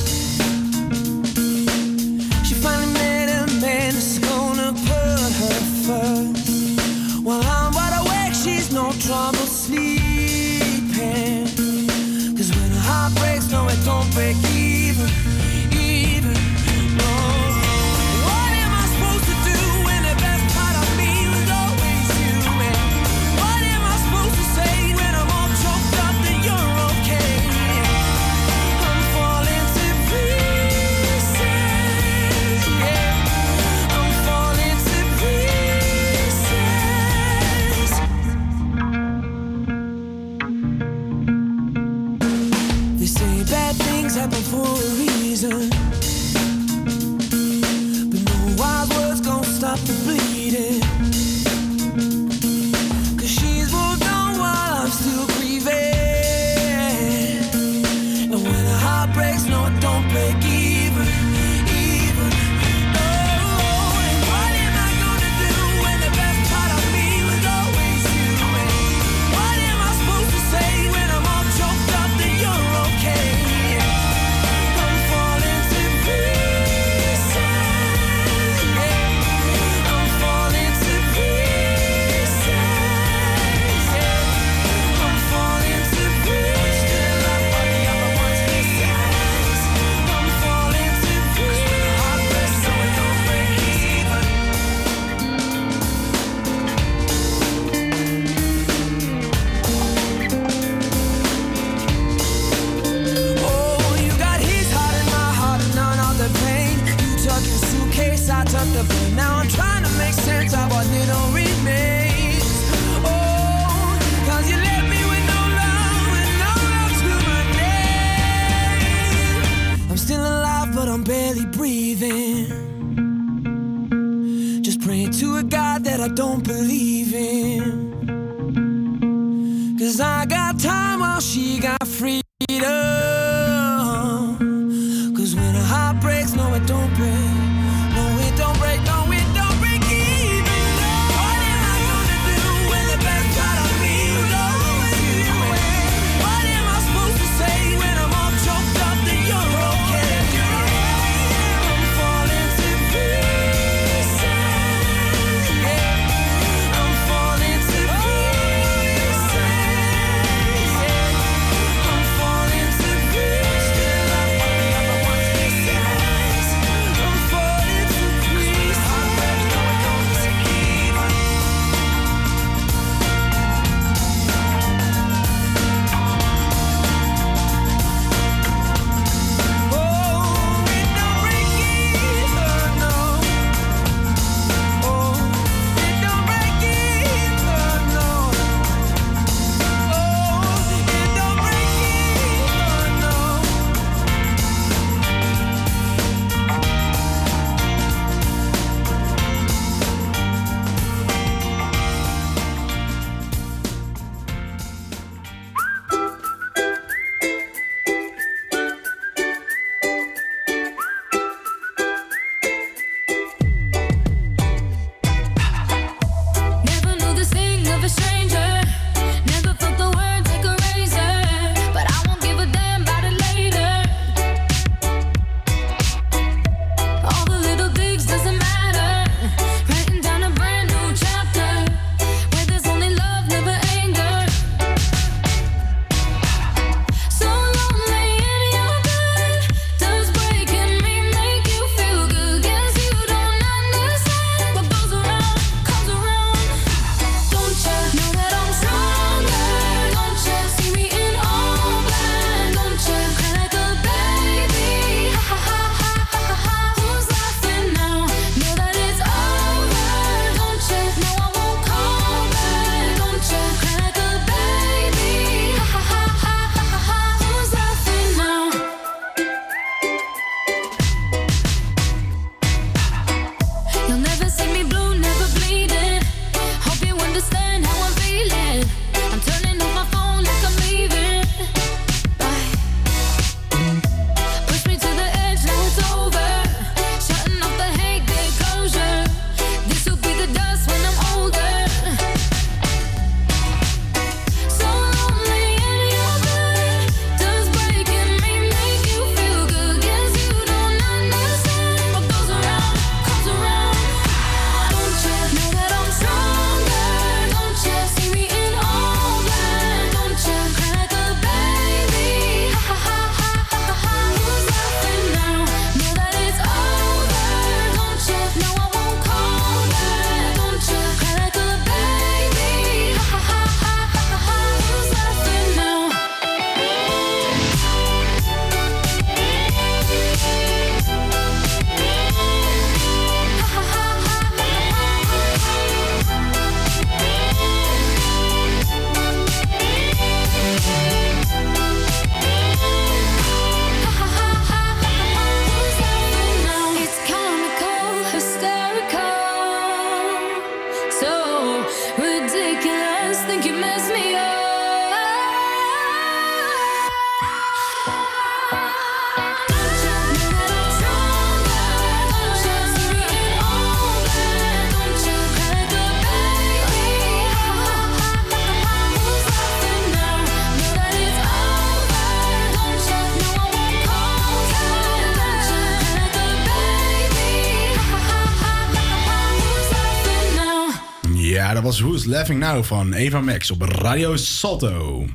[382.04, 385.06] Who's Laughing Now van Eva Max op Radio Salto.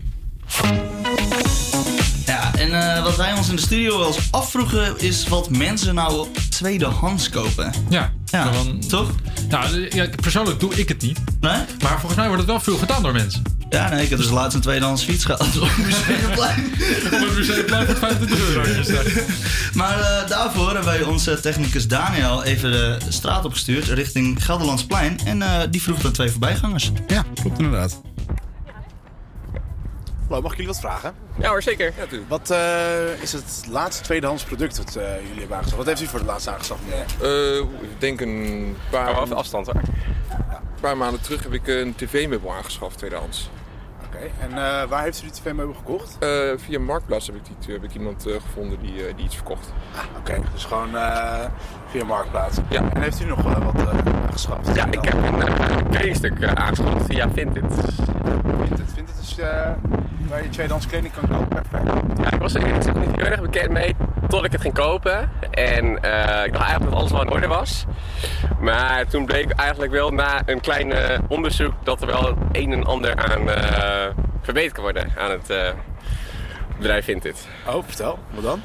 [2.26, 5.94] Ja, en eh, wat wij ons in de studio wel eens afvroegen is wat mensen
[5.94, 7.72] nou tweedehands kopen.
[7.88, 8.12] Ja,
[8.88, 9.10] toch?
[9.48, 11.20] Nou, ja, persoonlijk doe ik het niet.
[11.40, 11.60] Nee?
[11.82, 13.42] Maar volgens mij wordt het wel veel gedaan door mensen.
[13.70, 16.64] Ja, nee, ik heb dus laatst een tweedehands fiets gehad op het museumplein.
[17.04, 18.08] op het museumplein voor
[19.74, 25.18] maar eh, daarvoor hebben wij onze technicus Daniel even de straat opgestuurd richting Gelderlandsplein.
[25.24, 26.92] En eh, die vroeg dan twee voorbijgangers.
[27.06, 28.00] Ja, klopt inderdaad.
[30.28, 31.14] Hallo, mag ik jullie wat vragen?
[31.40, 31.92] Ja hoor, zeker.
[31.96, 35.76] Ja, wat eh, is het laatste tweedehands product dat jullie hebben aangeschaft?
[35.76, 36.80] Wat heeft u voor het laatste aangeschaft,
[37.82, 39.34] ik denk een paar...
[39.34, 39.66] Afstand.
[39.66, 39.72] Ja.
[40.74, 43.48] Een paar maanden terug heb ik een tv-meubel aangeschaft, tweedehands.
[44.40, 46.16] En eh, waar heeft u die tv-meubel gekocht?
[46.18, 49.34] Eh, via Marktplaats heb ik, die, heb ik iemand eh, gevonden die, eh, die iets
[49.34, 49.72] verkocht.
[49.94, 51.44] Ah, Oké, dus gewoon eh,
[51.86, 52.58] via Marktplaats.
[52.68, 52.82] Ja.
[52.92, 54.74] En heeft u nog eh, wat eh, aangeschaft?
[54.74, 57.64] Ja, ik heb een kledingstuk eh, aangeschaft via Vinted.
[58.58, 59.70] Vinted, Vinted is eh,
[60.28, 61.48] waar je tweedehands kleding kan kopen.
[61.48, 62.18] Perfect.
[62.22, 63.96] Ja, ik was er heel erg bekend mee
[64.28, 65.30] tot ik het ging kopen.
[65.50, 67.84] En eh, ik dacht eigenlijk dat alles wel in orde was.
[68.60, 70.92] Maar toen bleek eigenlijk wel na een klein
[71.28, 74.06] onderzoek dat er wel het een en ander aan eh,
[74.42, 75.70] verbeterd kan worden aan het eh,
[76.76, 77.48] bedrijf Vinted.
[77.66, 78.18] Oh, vertel.
[78.30, 78.62] Wat dan?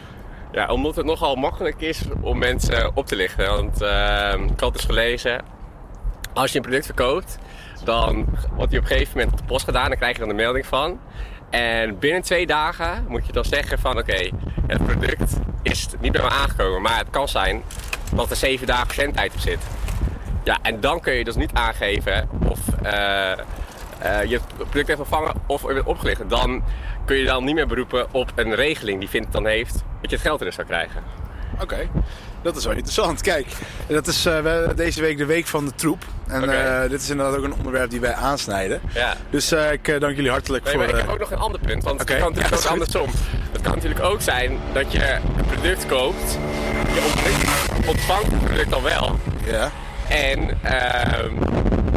[0.52, 3.50] Ja, omdat het nogal makkelijk is om mensen op te lichten.
[3.50, 3.82] Want
[4.52, 5.42] ik had dus gelezen,
[6.34, 7.38] als je een product verkoopt,
[7.84, 8.26] dan
[8.56, 9.90] wordt die op een gegeven moment op de post gedaan.
[9.90, 11.00] Dan krijg je dan een melding van.
[11.54, 14.30] En binnen twee dagen moet je dan zeggen van oké,
[14.68, 16.82] het product is niet bij me aangekomen.
[16.82, 17.64] Maar het kan zijn
[18.14, 19.60] dat er zeven dagen verzendtijd op zit.
[20.44, 23.38] Ja, en dan kun je dus niet aangeven of eh, eh,
[24.24, 26.30] je het product hebt ontvangen of je bent opgelicht.
[26.30, 26.64] Dan
[27.06, 30.16] kun je dan niet meer beroepen op een regeling die Vindt dan heeft, dat je
[30.16, 31.04] het geld terug zou krijgen.
[31.62, 31.90] Oké,
[32.44, 33.22] dat is wel interessant.
[33.22, 33.48] Kijk,
[33.88, 36.06] dat is eh, deze week de week van de troep.
[36.28, 38.82] En eh, dit is inderdaad ook een onderwerp die wij aansnijden.
[38.94, 39.16] Ja.
[39.30, 40.82] Dus eh, ik dank jullie hartelijk Nee, voor...
[40.84, 42.74] maar ik heb ook nog een ander punt, want Oké, het kan natuurlijk ja, ook
[42.74, 43.10] andersom.
[43.52, 46.38] Het kan natuurlijk ook zijn dat je een product koopt,
[46.94, 49.20] je ont- ontvangt het product dan wel.
[49.46, 49.72] Ja.
[50.10, 51.34] En ehm,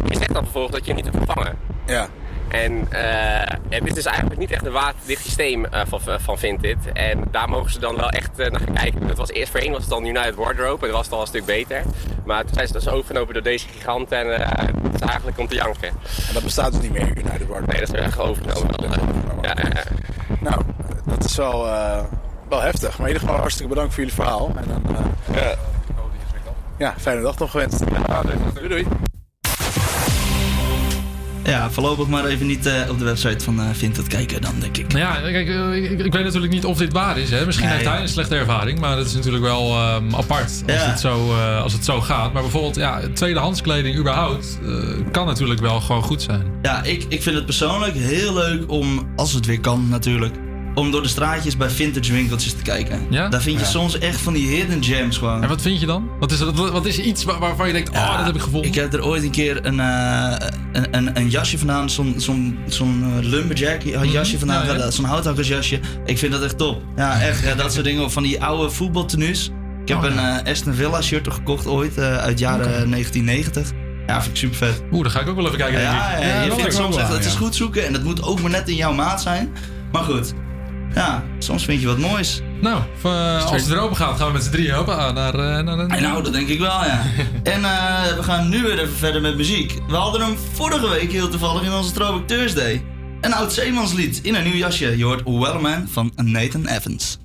[0.07, 1.57] je zegt dan vervolgens dat je het niet hebt ontvangen.
[1.85, 2.07] Ja.
[2.47, 6.77] En eh, het is dus eigenlijk niet echt een waterdicht systeem eh, van, van Vinted.
[6.93, 9.07] En daar mogen ze dan wel echt eh, naar gaan kijken.
[9.07, 11.27] Dat was eerst voorheen was het dan United Wardrobe en dat was het al een
[11.27, 11.83] stuk beter.
[12.27, 15.47] Maar toen zijn ze dus overgenomen door deze gigant en eh, het is eigenlijk om
[15.47, 15.89] te janken.
[16.27, 17.71] En dat bestaat dus niet meer, United Wardrobe?
[17.71, 18.75] Nee, dat is echt overgenomen.
[19.41, 19.83] Ja, ja, ja.
[20.39, 20.61] Nou,
[21.05, 22.03] dat is wel, eh,
[22.49, 22.97] wel heftig.
[22.97, 24.51] Maar in ieder geval hartstikke bedankt voor jullie verhaal.
[24.55, 25.55] En dan, eh, ja.
[26.77, 27.83] ja, fijne dag nog gewenst.
[28.53, 28.87] doei doei.
[31.47, 34.77] Ja, voorlopig maar even niet eh, op de website van eh Vinted kijken dan, denk
[34.77, 34.87] ik.
[34.93, 37.29] Nou ja, kijk, eh, ik, ik weet natuurlijk niet of dit waar is.
[37.29, 37.45] Hè?
[37.45, 37.77] Misschien Nee.
[37.77, 40.89] heeft hij een slechte ervaring, maar dat is natuurlijk wel ehm, apart als, Ja.
[40.89, 42.33] het zo, als het zo gaat.
[42.33, 44.59] Maar bijvoorbeeld, ja, tweedehands kleding überhaupt
[45.11, 46.43] kan natuurlijk wel gewoon goed zijn.
[46.61, 50.35] Ja, ik, ik vind het persoonlijk heel leuk om, als het weer kan natuurlijk,
[50.77, 52.99] om door de straatjes bij vintage winkeltjes te kijken.
[53.09, 53.27] Ja?
[53.29, 53.69] Daar vind je Ja.
[53.69, 55.41] soms echt van die hidden gems gewoon.
[55.43, 56.09] En wat vind je dan?
[56.19, 58.69] Wat is, wat, wat is iets waar- waarvan je denkt, oh, dat heb ik gevonden?
[58.69, 60.35] Ik heb er ooit een keer een, eh,
[60.71, 64.71] een, een, een jasje vandaan, zo'n zo'n zo'n eh, lumberjack jasje vandaan, Mhm.
[64.71, 64.83] Ja, ja.
[64.85, 65.79] eh, zo'n houthakkersjasje.
[66.05, 66.81] Ik vind dat echt top.
[66.95, 69.51] Ja, echt, ja, dat soort dingen van die oude voetbaltenues.
[69.81, 70.43] Ik heb Oh, een ja.
[70.43, 72.87] eh, Aston Villa shirt gekocht ooit, eh, uit jaren Oké.
[72.89, 73.71] 1990.
[74.07, 74.81] Ja, vind ik super vet.
[74.91, 75.79] Oeh, dan ga ik ook wel even kijken.
[75.79, 75.97] denk ik.
[75.99, 77.37] Ja, ja, je dat vindt soms echt, het is ja.
[77.37, 79.49] goed zoeken en het moet ook maar net in jouw maat zijn.
[79.91, 80.33] Maar goed,
[80.95, 82.41] ja, soms vind je wat moois.
[82.61, 85.63] Nou, eh, als het weer open gaat, gaan we met z'n drieën hoppa, naar, eh,
[85.63, 86.01] naar een...
[86.01, 87.03] Nou, dat denk ik wel, ja.
[87.53, 89.73] en eh, we gaan nu weer even verder met muziek.
[89.87, 92.83] We hadden hem vorige week heel toevallig in onze Throwback Thursday.
[93.21, 94.97] Een oud zeemanslied in een nieuw jasje.
[94.97, 97.17] Je hoort Wellman van Nathan Evans.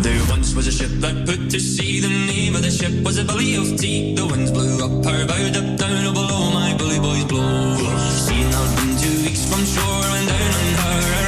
[0.00, 2.00] There once was a ship that put to sea.
[2.00, 4.14] The name of the ship was a Billy of Tea.
[4.14, 7.74] The winds blew up her bow, up down, oh below my bully boys blow.
[8.14, 10.54] Seen out been two weeks from shore, and down
[10.86, 11.27] on her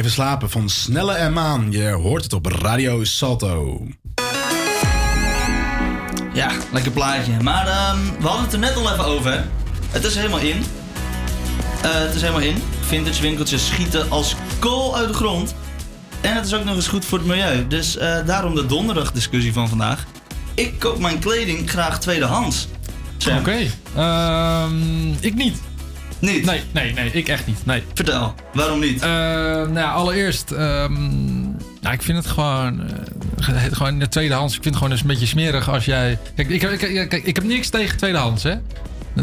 [0.00, 1.70] blijven slapen van Snelle en Maan.
[1.70, 3.86] Je hoort het op Radio Salto.
[6.32, 7.32] Ja, lekker plaatje.
[7.42, 9.44] Maar ehm, we hadden het er net al even over.
[9.90, 10.64] Het is helemaal in.
[11.82, 12.62] Eh, het is helemaal in.
[12.80, 15.54] Vintage winkeltjes schieten als kool uit de grond.
[16.20, 17.66] En het is ook nog eens goed voor het milieu.
[17.66, 20.04] Dus eh, daarom de donderdag discussie van vandaag.
[20.54, 22.68] Ik koop mijn kleding graag tweedehands.
[23.38, 23.70] Oké.
[23.96, 25.58] Ehm, ik niet.
[26.24, 26.44] Niet?
[26.44, 27.66] Nee, nee, nee, ik echt niet.
[27.66, 27.82] Nee.
[27.94, 29.00] Vertel, waarom niet?
[29.00, 30.92] nou ja, allereerst, ehm,
[31.80, 32.80] nou, ik vind het gewoon,
[33.38, 34.56] eh, gewoon in de tweedehands.
[34.56, 36.18] Ik vind het gewoon eens een beetje smerig als jij.
[36.36, 38.54] Kijk, ik, heb- ik, ik, ik heb niks tegen tweedehands, hè?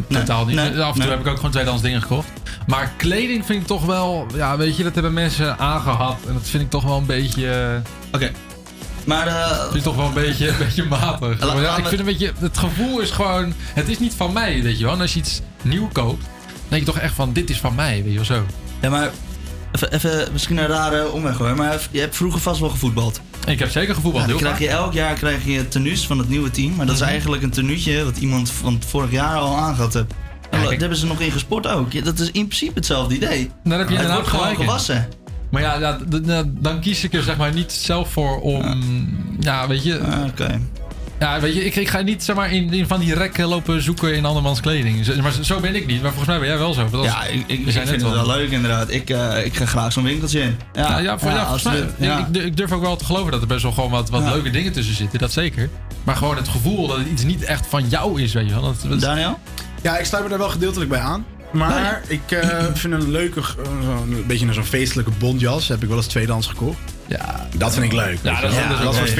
[0.09, 0.55] Totaal niet.
[0.55, 1.09] nee, Af en toe nee.
[1.09, 2.27] heb ik ook gewoon tweedehands dingen gekocht.
[2.67, 6.17] Maar kleding vind ik toch wel, ja, weet je, dat hebben mensen aangehad.
[6.27, 7.81] En dat vind ik toch wel een beetje.
[8.11, 8.31] Oké.
[9.05, 11.39] Maar eh vind ik toch wel een beetje, een beetje matig.
[11.61, 14.77] Ja, ik vind een beetje, het gevoel is gewoon, het is niet van mij, weet
[14.79, 14.93] je wel.
[14.93, 16.25] En als je iets nieuw koopt,
[16.71, 18.45] denk je toch echt van, dit is van mij, weet je wel zo.
[18.81, 19.09] Ja, maar
[19.71, 21.55] even, even misschien een rare omweg hoor.
[21.55, 23.21] Maar je hebt vroeger vast wel gevoetbald.
[23.47, 26.29] Ik heb zeker gevoetbald, Ja, dan krijg je elk jaar krijg je tenues van het
[26.29, 26.75] nieuwe team.
[26.75, 27.09] Maar dat is Mhm.
[27.09, 30.05] eigenlijk een tenuutje wat iemand van het vorig jaar al aangehad dat
[30.79, 31.91] hebben ze nog in gesport ook.
[31.91, 33.49] Ja, dat is in principe hetzelfde idee.
[33.63, 35.07] Daar heb je het wordt gewoon gewassen.
[35.51, 38.79] Maar ja, d- dan kies ik er zeg maar niet zelf voor om.
[39.39, 39.99] Ja, weet je.
[40.29, 40.61] Oké.
[41.21, 43.81] Ja, weet je, ik, ik ga niet zeg maar in, in van die rekken lopen
[43.81, 45.05] zoeken in andermans kleding.
[45.05, 46.01] Zo- Maar zo ben ik niet.
[46.01, 46.81] Maar volgens mij ben jij wel zo.
[46.81, 48.91] Want als- Ja, ik, ik, vind het wel leuk inderdaad.
[48.91, 50.57] Ik, eh, ik ga graag zo'n winkeltje in.
[50.73, 52.27] Ja, Ja, ja, voor, ja, volgens mij, ja.
[52.31, 54.31] ik, ik durf ook wel te geloven dat er best wel gewoon wat, wat Ja.
[54.31, 55.19] leuke dingen tussen zitten.
[55.19, 55.69] Dat zeker.
[56.03, 58.61] Maar gewoon het gevoel dat het iets niet echt van jou is, weet je wel.
[58.63, 59.39] Dat, dat- Daniel?
[59.81, 61.25] Ja, ik sluit me daar wel gedeeltelijk bij aan.
[61.51, 63.45] Maar ik eh, vind een leuke, eh,
[63.83, 65.67] zo'n- een beetje zo'n feestelijke bondjas.
[65.67, 66.77] Heb ik wel eens tweedehands gekocht.
[67.17, 68.17] Ja, dat vind ik leuk.
[68.21, 68.83] Ja, dat is- wel.
[68.83, 69.15] dat soort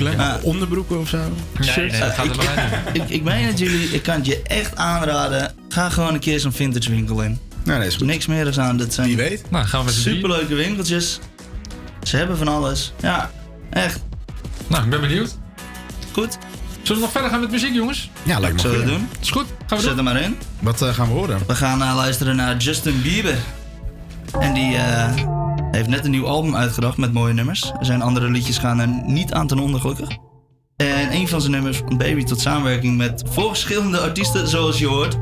[0.00, 0.14] leuk.
[0.16, 0.44] Ja, leuk.
[0.44, 1.18] Onderbroeken of zo.
[1.58, 2.50] Nee, dat gaat er niet.
[3.02, 5.54] ik, ik meen het jullie, ik kan het je echt aanraden.
[5.68, 7.38] Ga gewoon een keer zo'n vintage winkel in.
[7.64, 8.06] Nee, dat is goed.
[8.06, 8.76] Niks meer aan.
[8.76, 9.50] Dat zijn Wie weet.
[9.50, 11.20] Nou, gaan we superleuke winkeltjes.
[12.02, 12.92] Ze hebben van alles.
[13.00, 13.30] Ja,
[13.70, 14.00] echt.
[14.66, 15.38] Nou, ik ben benieuwd.
[16.12, 16.38] Goed.
[16.82, 18.10] Zullen we nog verder gaan met muziek, jongens?
[18.22, 19.08] Ja, me Zullen we doen?
[19.20, 19.46] Is goed.
[19.66, 20.04] Gaan we Zet doen.
[20.06, 20.36] hem maar in.
[20.60, 21.38] Wat eh, gaan we horen?
[21.46, 23.36] We gaan eh, luisteren naar Justin Bieber.
[24.40, 25.14] En die eh,
[25.72, 27.72] heeft net een nieuw album uitgebracht met mooie nummers.
[27.80, 30.08] Zijn andere liedjes gaan er niet aan ten onder, gelukkig.
[30.76, 35.16] En een van zijn nummers van Baby tot samenwerking met verschillende artiesten, zoals je hoort.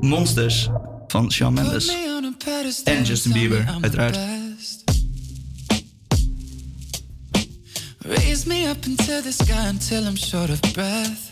[0.00, 0.68] Monsters
[1.06, 1.96] van Shawn Mendes.
[2.84, 4.18] En Justin Bieber, uiteraard.
[7.98, 11.31] Raise me up into the sky until I'm short of breath.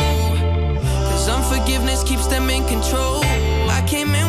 [1.51, 3.19] Cause unforgiveness keeps them in control.
[3.25, 4.20] I came in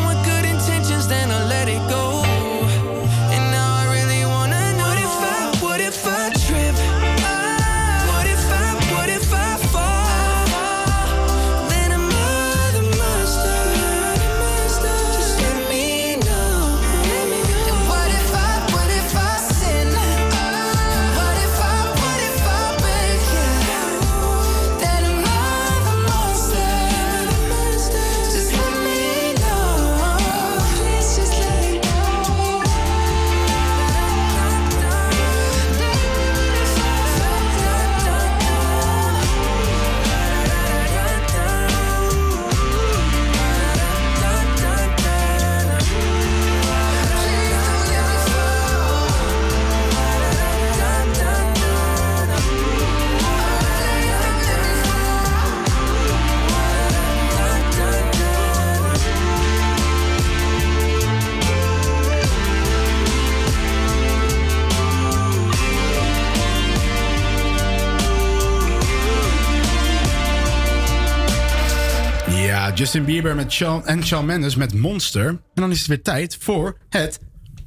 [72.93, 75.27] Justin Bieber met Shawn en Shawn Mendes met Monster.
[75.27, 77.19] En dan is het weer tijd voor het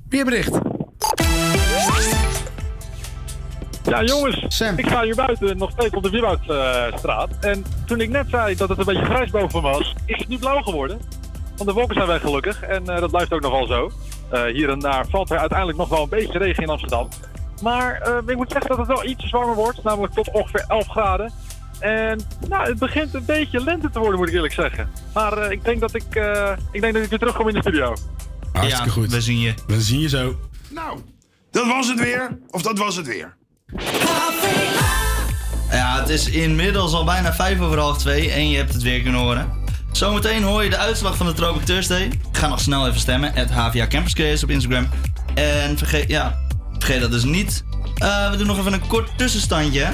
[0.09, 0.59] weerbericht.
[3.83, 7.31] Ja, jongens, ik sta hier buiten nog steeds op de Wierwoudstraat.
[7.41, 10.29] en toen ik net zei dat het een beetje grijs boven me was, is het
[10.29, 11.01] nu blauw geworden.
[11.57, 13.91] Want de wolken zijn weg gelukkig en eh, dat blijft ook nogal zo.
[14.31, 17.09] Eh, hier en daar valt er uiteindelijk nog wel een beetje regen in Amsterdam.
[17.63, 20.87] Maar eh, ik moet zeggen dat het wel ietsjes warmer wordt, namelijk tot ongeveer 11
[20.87, 21.33] graden.
[21.81, 24.91] En nou, het begint een beetje lente te worden, moet ik eerlijk zeggen.
[25.15, 27.61] Maar eh, ik, denk dat ik, eh, ik denk dat ik weer terugkom in de
[27.61, 27.95] studio.
[28.53, 29.11] Hartstikke goed.
[29.11, 29.55] We zien je.
[29.67, 30.39] We zien je zo.
[30.69, 31.01] Nou,
[31.51, 32.39] dat was het weer.
[32.51, 33.37] Of dat was het weer.
[35.71, 39.03] Ja, het is inmiddels al bijna vijf over half twee en je hebt het weer
[39.03, 39.65] kunnen horen.
[39.93, 42.11] Zometeen hoor je de uitslag van de Tropic Thursday.
[42.33, 43.33] Ga nog snel even stemmen.
[43.33, 44.89] Het HVA Campus Creators op Instagram.
[45.35, 46.39] En vergeet, ja,
[46.73, 47.65] vergeet dat dus niet.
[47.95, 49.87] Eh, we doen nog even een kort tussenstandje.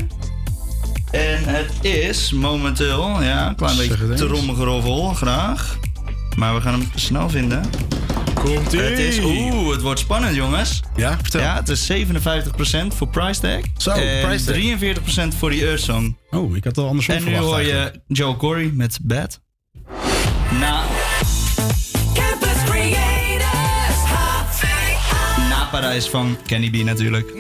[1.12, 4.20] En het is momenteel, ja, een klein beetje eens.
[4.20, 5.78] tromgeroffel, graag.
[6.36, 7.70] Maar we gaan hem snel vinden.
[8.34, 8.80] Komt-ie.
[8.80, 10.80] Het is, oeh, het wordt spannend jongens.
[10.96, 11.40] Ja, vertel.
[11.40, 11.94] Ja, het is 57%
[12.88, 13.60] voor Price Tag.
[13.76, 14.56] Zo, en Price Tag.
[15.34, 16.16] 43% voor die Earth Song.
[16.30, 18.04] Oh, ik had al andersom En nu verwacht hoor je eigenlijk.
[18.06, 19.40] Joe Corey met Bad.
[20.60, 20.82] Na,
[22.14, 25.48] Campus Creators, HVA.
[25.48, 27.32] na Parijs van Kenny B natuurlijk.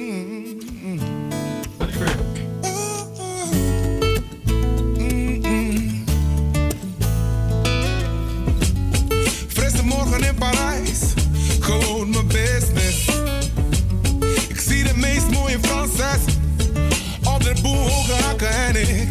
[18.88, 19.08] ik.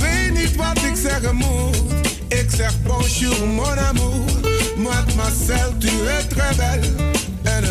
[0.00, 1.76] Weet niet wat ik zeggen moet.
[2.28, 4.24] Ik zeg bonjour mon amour.
[4.76, 7.12] Moi, Marcel, tu es très belle.
[7.42, 7.64] En,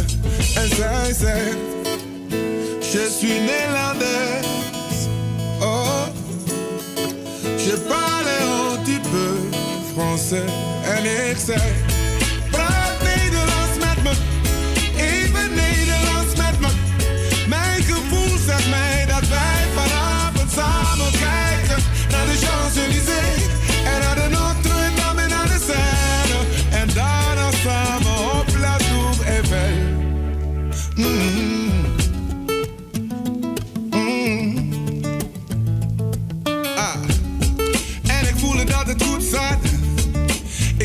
[0.55, 1.57] en zij zegt,
[2.91, 4.47] je suis néerlandaise.
[5.59, 6.05] Oh,
[7.57, 9.57] je parle un petit peu
[9.95, 10.51] français.
[10.83, 11.92] En ik zeg...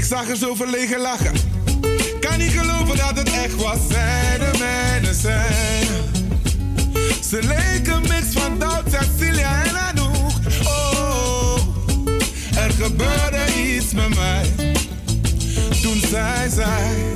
[0.09, 1.33] zag er zo verlegen lachen.
[2.21, 5.87] Kan niet geloven dat het echt was, zij de mijne zijn.
[7.29, 10.33] Ze leken mix van Doud, Cecilia en Anouk.
[10.65, 11.57] Oh,
[12.57, 14.53] er gebeurde iets met mij.
[15.83, 17.13] Toen zij zei,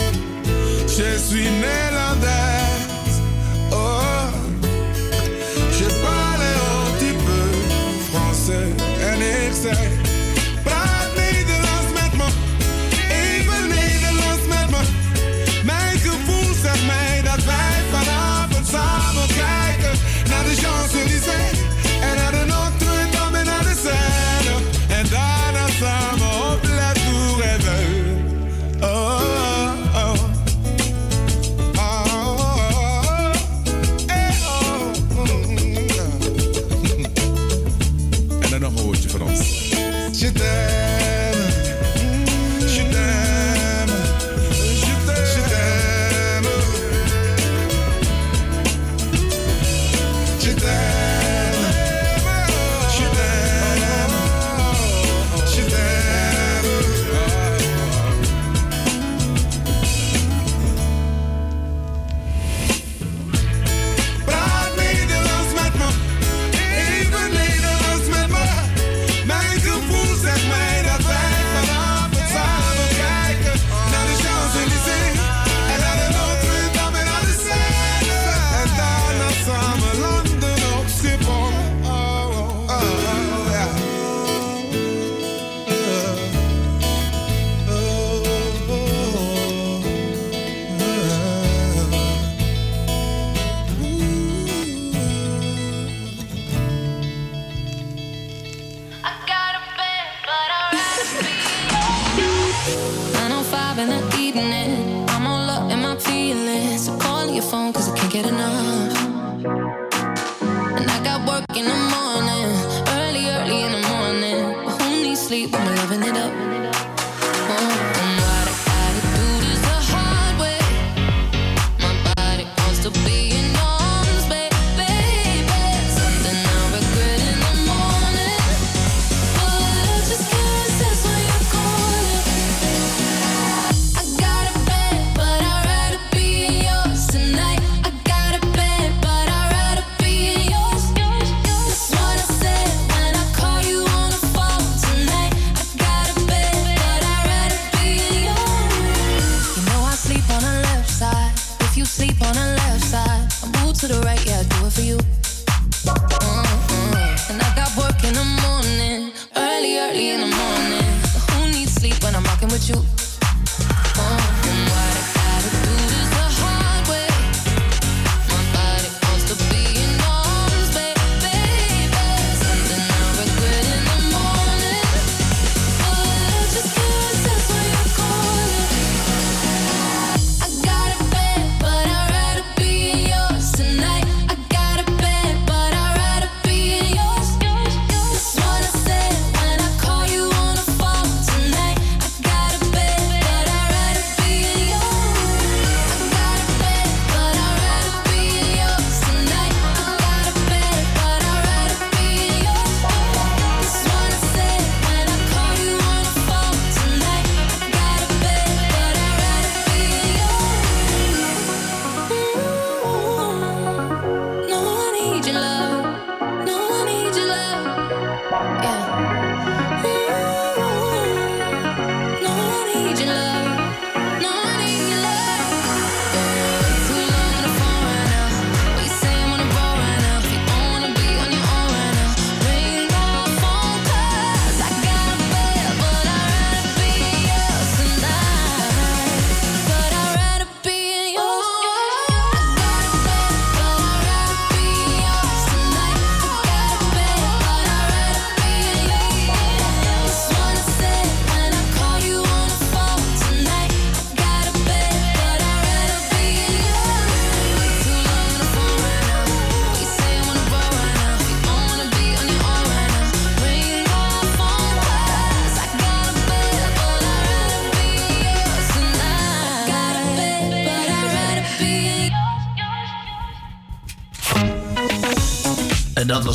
[0.87, 2.52] je suis Nederlander.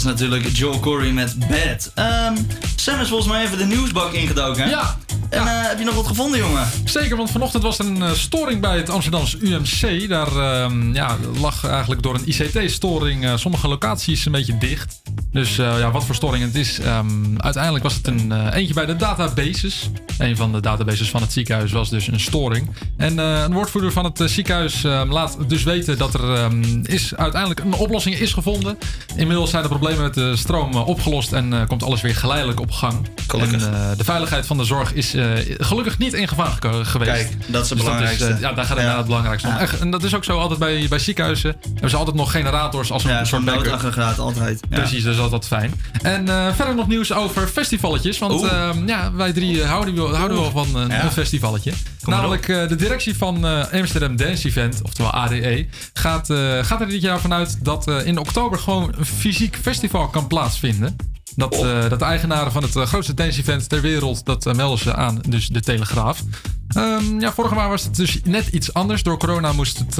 [0.03, 1.91] Was natuurlijk Joel Corey met Bad.
[1.93, 2.35] Ehm,
[2.75, 4.63] Sam is volgens mij even de nieuwsbak ingedoken.
[4.63, 4.69] hè?
[4.69, 4.97] Ja.
[5.29, 6.67] En eh, heb je nog wat gevonden, jongen?
[6.85, 10.09] Zeker, want vanochtend was er een eh, storing bij het Amsterdamse UMC.
[10.09, 15.01] Daar ehm, ja, lag eigenlijk door een ICT-storing eh, sommige locaties een beetje dicht.
[15.31, 16.79] Dus ja, wat voor storing het is.
[16.79, 19.89] ehm, uiteindelijk was het een eentje bij de databases.
[20.17, 22.69] Een van de databases van het ziekenhuis was dus een storing.
[22.97, 26.49] En eh, een woordvoerder van het eh, ziekenhuis ehm, laat dus weten dat er
[26.83, 28.77] is uiteindelijk een oplossing is gevonden.
[29.15, 32.59] Inmiddels zijn de problemen met de stroom eh, opgelost en eh, komt alles weer geleidelijk
[32.59, 32.95] op gang.
[33.27, 33.65] Gelukkig.
[33.65, 35.25] En, eh, de veiligheid van de zorg is eh,
[35.57, 37.11] gelukkig niet in gevaar geweest.
[37.11, 38.25] Kijk, dat is het Dus belangrijkste.
[38.27, 38.73] eh, ja, daar gaat het Ja.
[38.75, 39.53] inderdaad het belangrijkste om.
[39.53, 39.67] Ja.
[39.79, 41.55] En dat is ook zo altijd bij, bij ziekenhuizen.
[41.73, 44.19] Hebben ze altijd nog generators als een Ja, soort backup.
[44.19, 44.59] altijd.
[44.69, 45.73] Precies, dus dat is altijd fijn.
[46.01, 48.17] En eh, verder nog nieuws over festivalletjes.
[48.19, 49.69] Want ehm, ja, wij drie eh,
[50.15, 51.11] houden, houden wel van een, Ja.
[51.11, 51.71] festivalletje.
[52.03, 56.81] Kom Namelijk eh, de directie van eh, Amsterdam Dance Event, oftewel ADE, gaat, eh, gaat
[56.81, 60.95] er dit jaar vanuit dat in oktober gewoon een fysiek festival kan plaatsvinden.
[61.35, 65.19] Dat, eh, dat de eigenaren van het grootste dance-event ter wereld, dat melden ze aan,
[65.27, 66.23] dus de Telegraaf.
[66.67, 69.03] Ehm, ja, vorig jaar was het dus net iets anders.
[69.03, 69.95] Door corona moest het,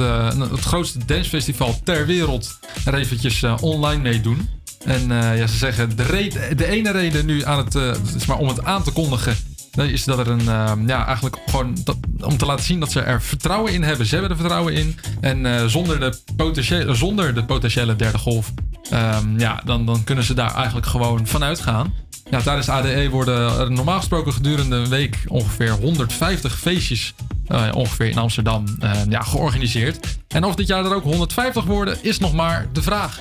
[0.50, 4.48] het grootste dancefestival ter wereld er eventjes online meedoen.
[4.84, 7.74] En ja, ze zeggen, de, de ene reden nu aan het,
[8.16, 9.36] is maar om het aan te kondigen,
[9.78, 11.76] is dat er een, ehm, ja, eigenlijk gewoon
[12.20, 14.06] om te laten zien dat ze er vertrouwen in hebben.
[14.06, 14.98] Ze hebben er vertrouwen in.
[15.20, 18.52] En eh, zonder, de potentiële, zonder de potentiële derde golf,
[18.90, 21.94] ehm, ja, dan, dan kunnen ze daar eigenlijk gewoon vanuit gaan.
[22.30, 27.14] Ja, tijdens ADE worden er normaal gesproken gedurende een week ongeveer 150 feestjes
[27.46, 30.18] eh, ongeveer in Amsterdam eh, ja, georganiseerd.
[30.28, 33.20] En of dit jaar er ook 150 worden, is nog maar de vraag.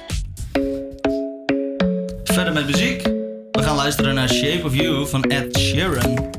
[2.24, 3.17] Verder met muziek.
[3.68, 6.32] Gaan luisteren naar Shape of You van Ed Sheeran.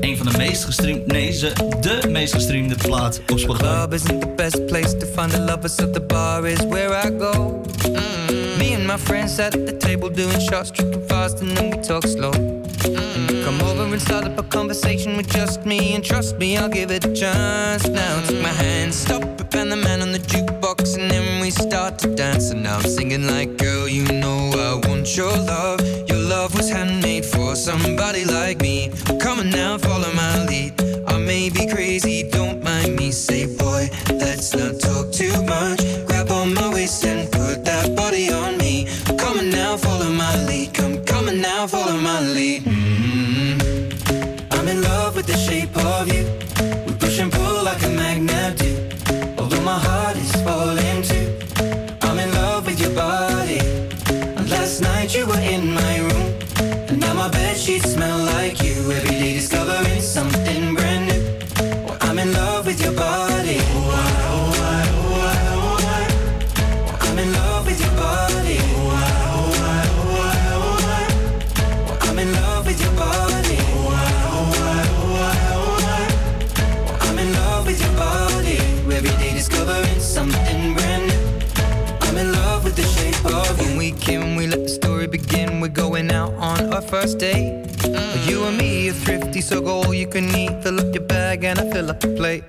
[0.00, 3.62] Een van de meest gestreamde, nee, ze, de meest gestreamde plaat op Spotify.
[3.62, 7.18] club isn't the best place to find the lovers, so the bar is where I
[7.18, 7.62] go.
[8.58, 12.06] Me and my friends at the table doing shots, tripping fast, and then we talk
[12.06, 12.32] slow.
[13.28, 16.72] You come over and start up a conversation with just me, and trust me, I'll
[16.72, 17.88] give it a chance.
[17.88, 19.22] Now take my hand, stop
[19.62, 20.18] and the man on the
[20.82, 22.50] and then we start to dance.
[22.50, 25.80] And I'm singing like, girl, you know I want your love.
[26.08, 28.90] Your love was handmade for somebody like me.
[29.20, 30.72] Come on now, follow my lead.
[31.06, 33.12] I may be crazy, don't mind me.
[33.12, 35.80] Say, boy, let's not talk too much.
[36.06, 38.88] Grab on my waist and put that body on me.
[39.18, 40.74] Come on now, follow my lead.
[40.74, 42.64] Come, come on now, follow my lead.
[42.64, 44.52] Mhm.
[44.52, 46.41] I'm in love with the shape of you.
[57.62, 58.21] Sheets smell
[86.82, 87.66] first date.
[88.26, 90.62] You and me are thrifty, so go all you can eat.
[90.62, 92.44] Fill up your bag and I fill up the plate.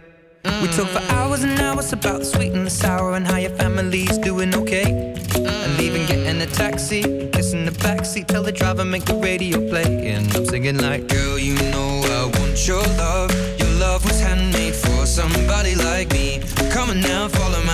[0.61, 3.51] We talk for hours and hours about the sweet and the sour and how your
[3.51, 5.15] family's doing okay.
[5.35, 7.01] And leaving, getting a taxi,
[7.31, 10.09] kissing the backseat, tell the driver make the radio play.
[10.11, 13.31] And I'm singing like, girl, you know I want your love.
[13.59, 16.41] Your love was handmade for somebody like me.
[16.71, 17.72] Come on now, follow my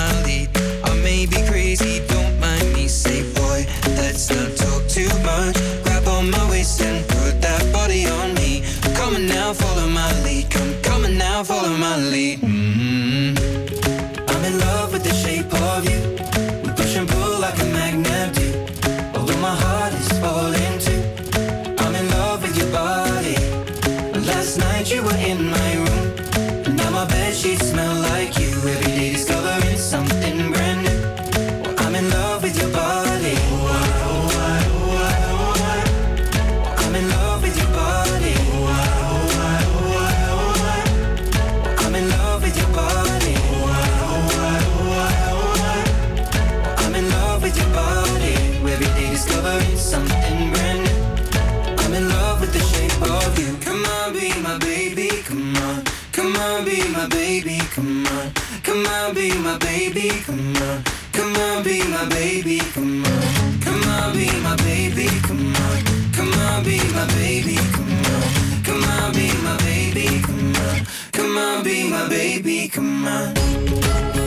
[59.20, 60.82] be my baby, come on.
[61.12, 63.60] Come on, be my baby, come on.
[63.60, 65.78] Come on, be my baby, come on.
[66.14, 68.64] Come on, be my baby, come on.
[68.64, 70.86] Come on, be my baby, come on.
[71.12, 73.34] Come on, be my baby, come on.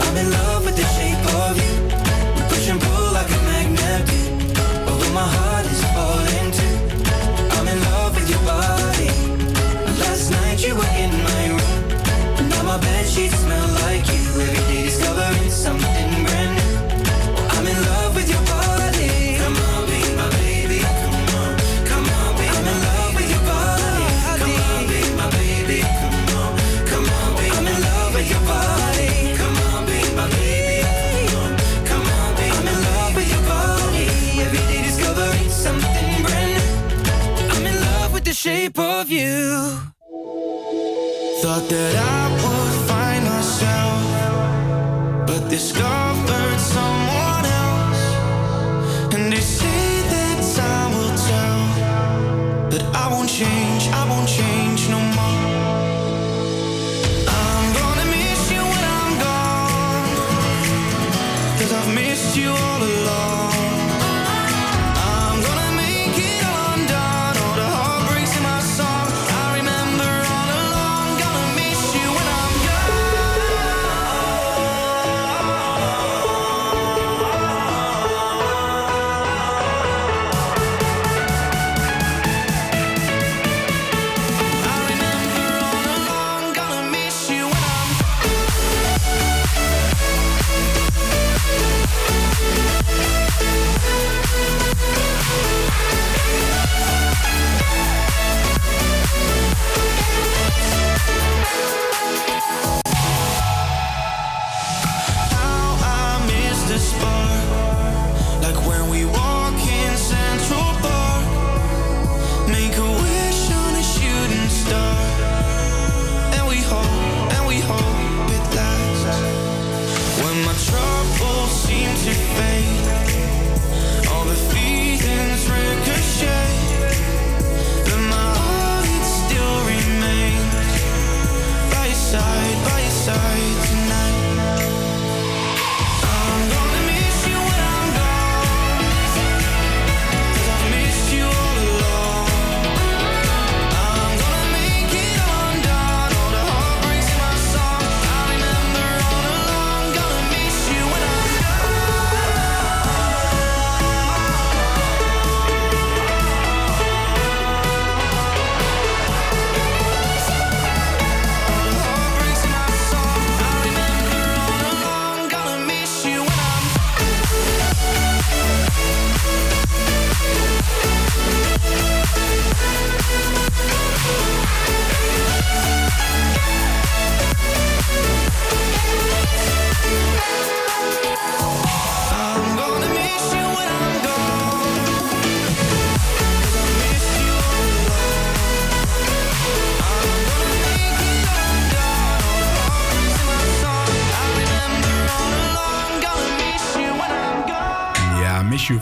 [0.04, 1.72] I'm in love with the shape of you.
[2.36, 4.04] We push and pull like a magnet,
[4.88, 6.76] although my heart is falling too.
[7.56, 9.08] I'm in love with your body.
[10.02, 13.71] Last night you were in my room, now my bed sheets smell
[38.42, 38.82] do.
[38.82, 39.78] of you.
[41.42, 44.02] Thought that I would find myself,
[45.26, 46.11] but this someone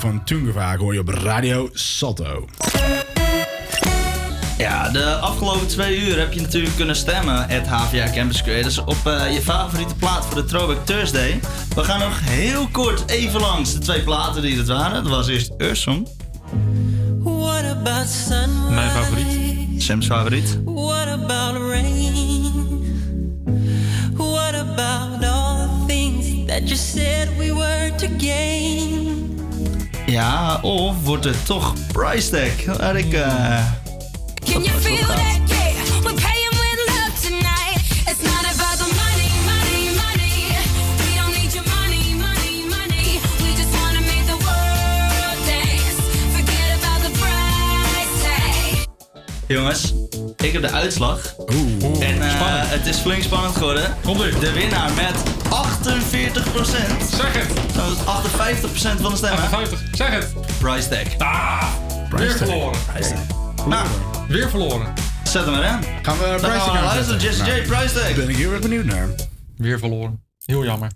[0.01, 2.45] van Tungevaag hoor je op Radio Salto.
[4.59, 9.07] Ja, de afgelopen twee uur heb je natuurlijk kunnen stemmen at HVA Campus Creators op
[9.07, 11.41] eh, je favoriete plaat voor de Throwback Thursday.
[11.75, 15.03] We gaan nog heel kort even langs de twee platen die het waren.
[15.03, 16.07] Dat was eerst sunrise?
[18.71, 19.83] mijn favoriet.
[19.83, 20.59] Sam's favoriet.
[30.63, 32.77] Of wordt het toch Price Tag?
[32.79, 33.13] Waar ik...
[33.13, 33.65] eh,
[34.45, 35.17] Can you feel that?
[35.47, 37.81] Yeah, we're paying with love tonight.
[38.11, 40.37] It's not about the money, money, money.
[40.97, 43.21] We don't need your money, money, money.
[43.43, 45.97] We just wanna make the world dance.
[46.37, 48.87] Forget about the price tag.
[49.47, 49.95] Jongens,
[50.37, 51.35] ik heb de uitslag.
[51.39, 52.31] Oeh, en eh,
[52.71, 53.97] het is flink spannend geworden.
[54.41, 55.15] De winnaar met
[55.51, 57.49] 48% Zeg het.
[57.75, 57.99] Dat is
[58.97, 59.41] 58% van de stemmen.
[59.41, 60.33] 58, zeg het.
[60.61, 61.19] Price tag.
[61.19, 61.63] Ah,
[62.11, 62.79] weer verloren.
[63.69, 63.87] Nou,
[64.29, 64.93] weer verloren.
[65.25, 65.79] Zet hem erin.
[66.03, 68.15] Gaan we gaan we luisteren, Jesse J, Price tag.
[68.15, 69.09] Ben ik heel erg benieuwd naar.
[69.57, 70.25] Weer verloren.
[70.45, 70.91] Heel jammer.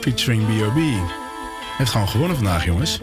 [0.00, 0.78] Featuring B.O.B.
[1.76, 3.00] Heeft gewoon gewonnen vandaag, jongens.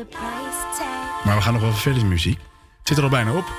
[1.24, 2.38] Maar we gaan nog wel verder in muziek.
[2.80, 3.59] Het zit er al bijna op.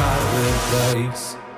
[0.00, 1.49] paradise.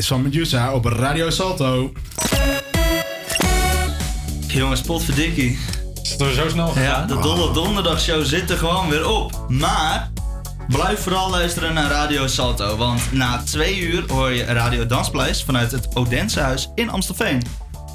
[0.00, 1.92] Paradijs van Medusa op Radio Salto.
[4.46, 5.58] Jongens, potverdikkie.
[6.02, 6.82] Is het is zo snel gegaan?
[6.82, 9.44] Ja, de Dolle Donderdagshow zit er gewoon weer op.
[9.48, 10.10] Maar
[10.68, 12.76] blijf vooral luisteren naar Radio Salto.
[12.76, 17.42] Want na twee uur hoor je Radio Danspleis vanuit het Odensehuis in Amstelveen.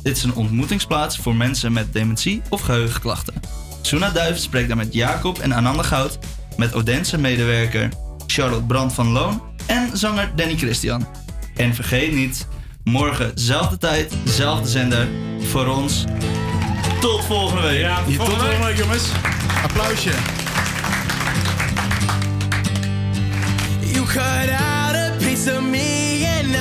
[0.03, 3.34] Dit is een ontmoetingsplaats voor mensen met dementie of geheugenklachten.
[3.82, 6.19] Suna Duif spreekt daar met Jacob en Ananda Goud,
[6.57, 7.90] met Odense medewerker
[8.27, 11.25] Charlotte Brand van Loon en zanger Danny Christian.
[11.56, 12.48] En vergeet niet,
[12.84, 15.07] morgen tijd,zelfde tijd, dezelfde zender
[15.40, 16.03] voor ons.
[16.99, 17.80] Tot volgende week.
[17.80, 19.10] Ja, tot volgende week, volgende jongens.
[19.64, 20.11] Applausje.
[23.82, 26.56] You cut out a piece of me and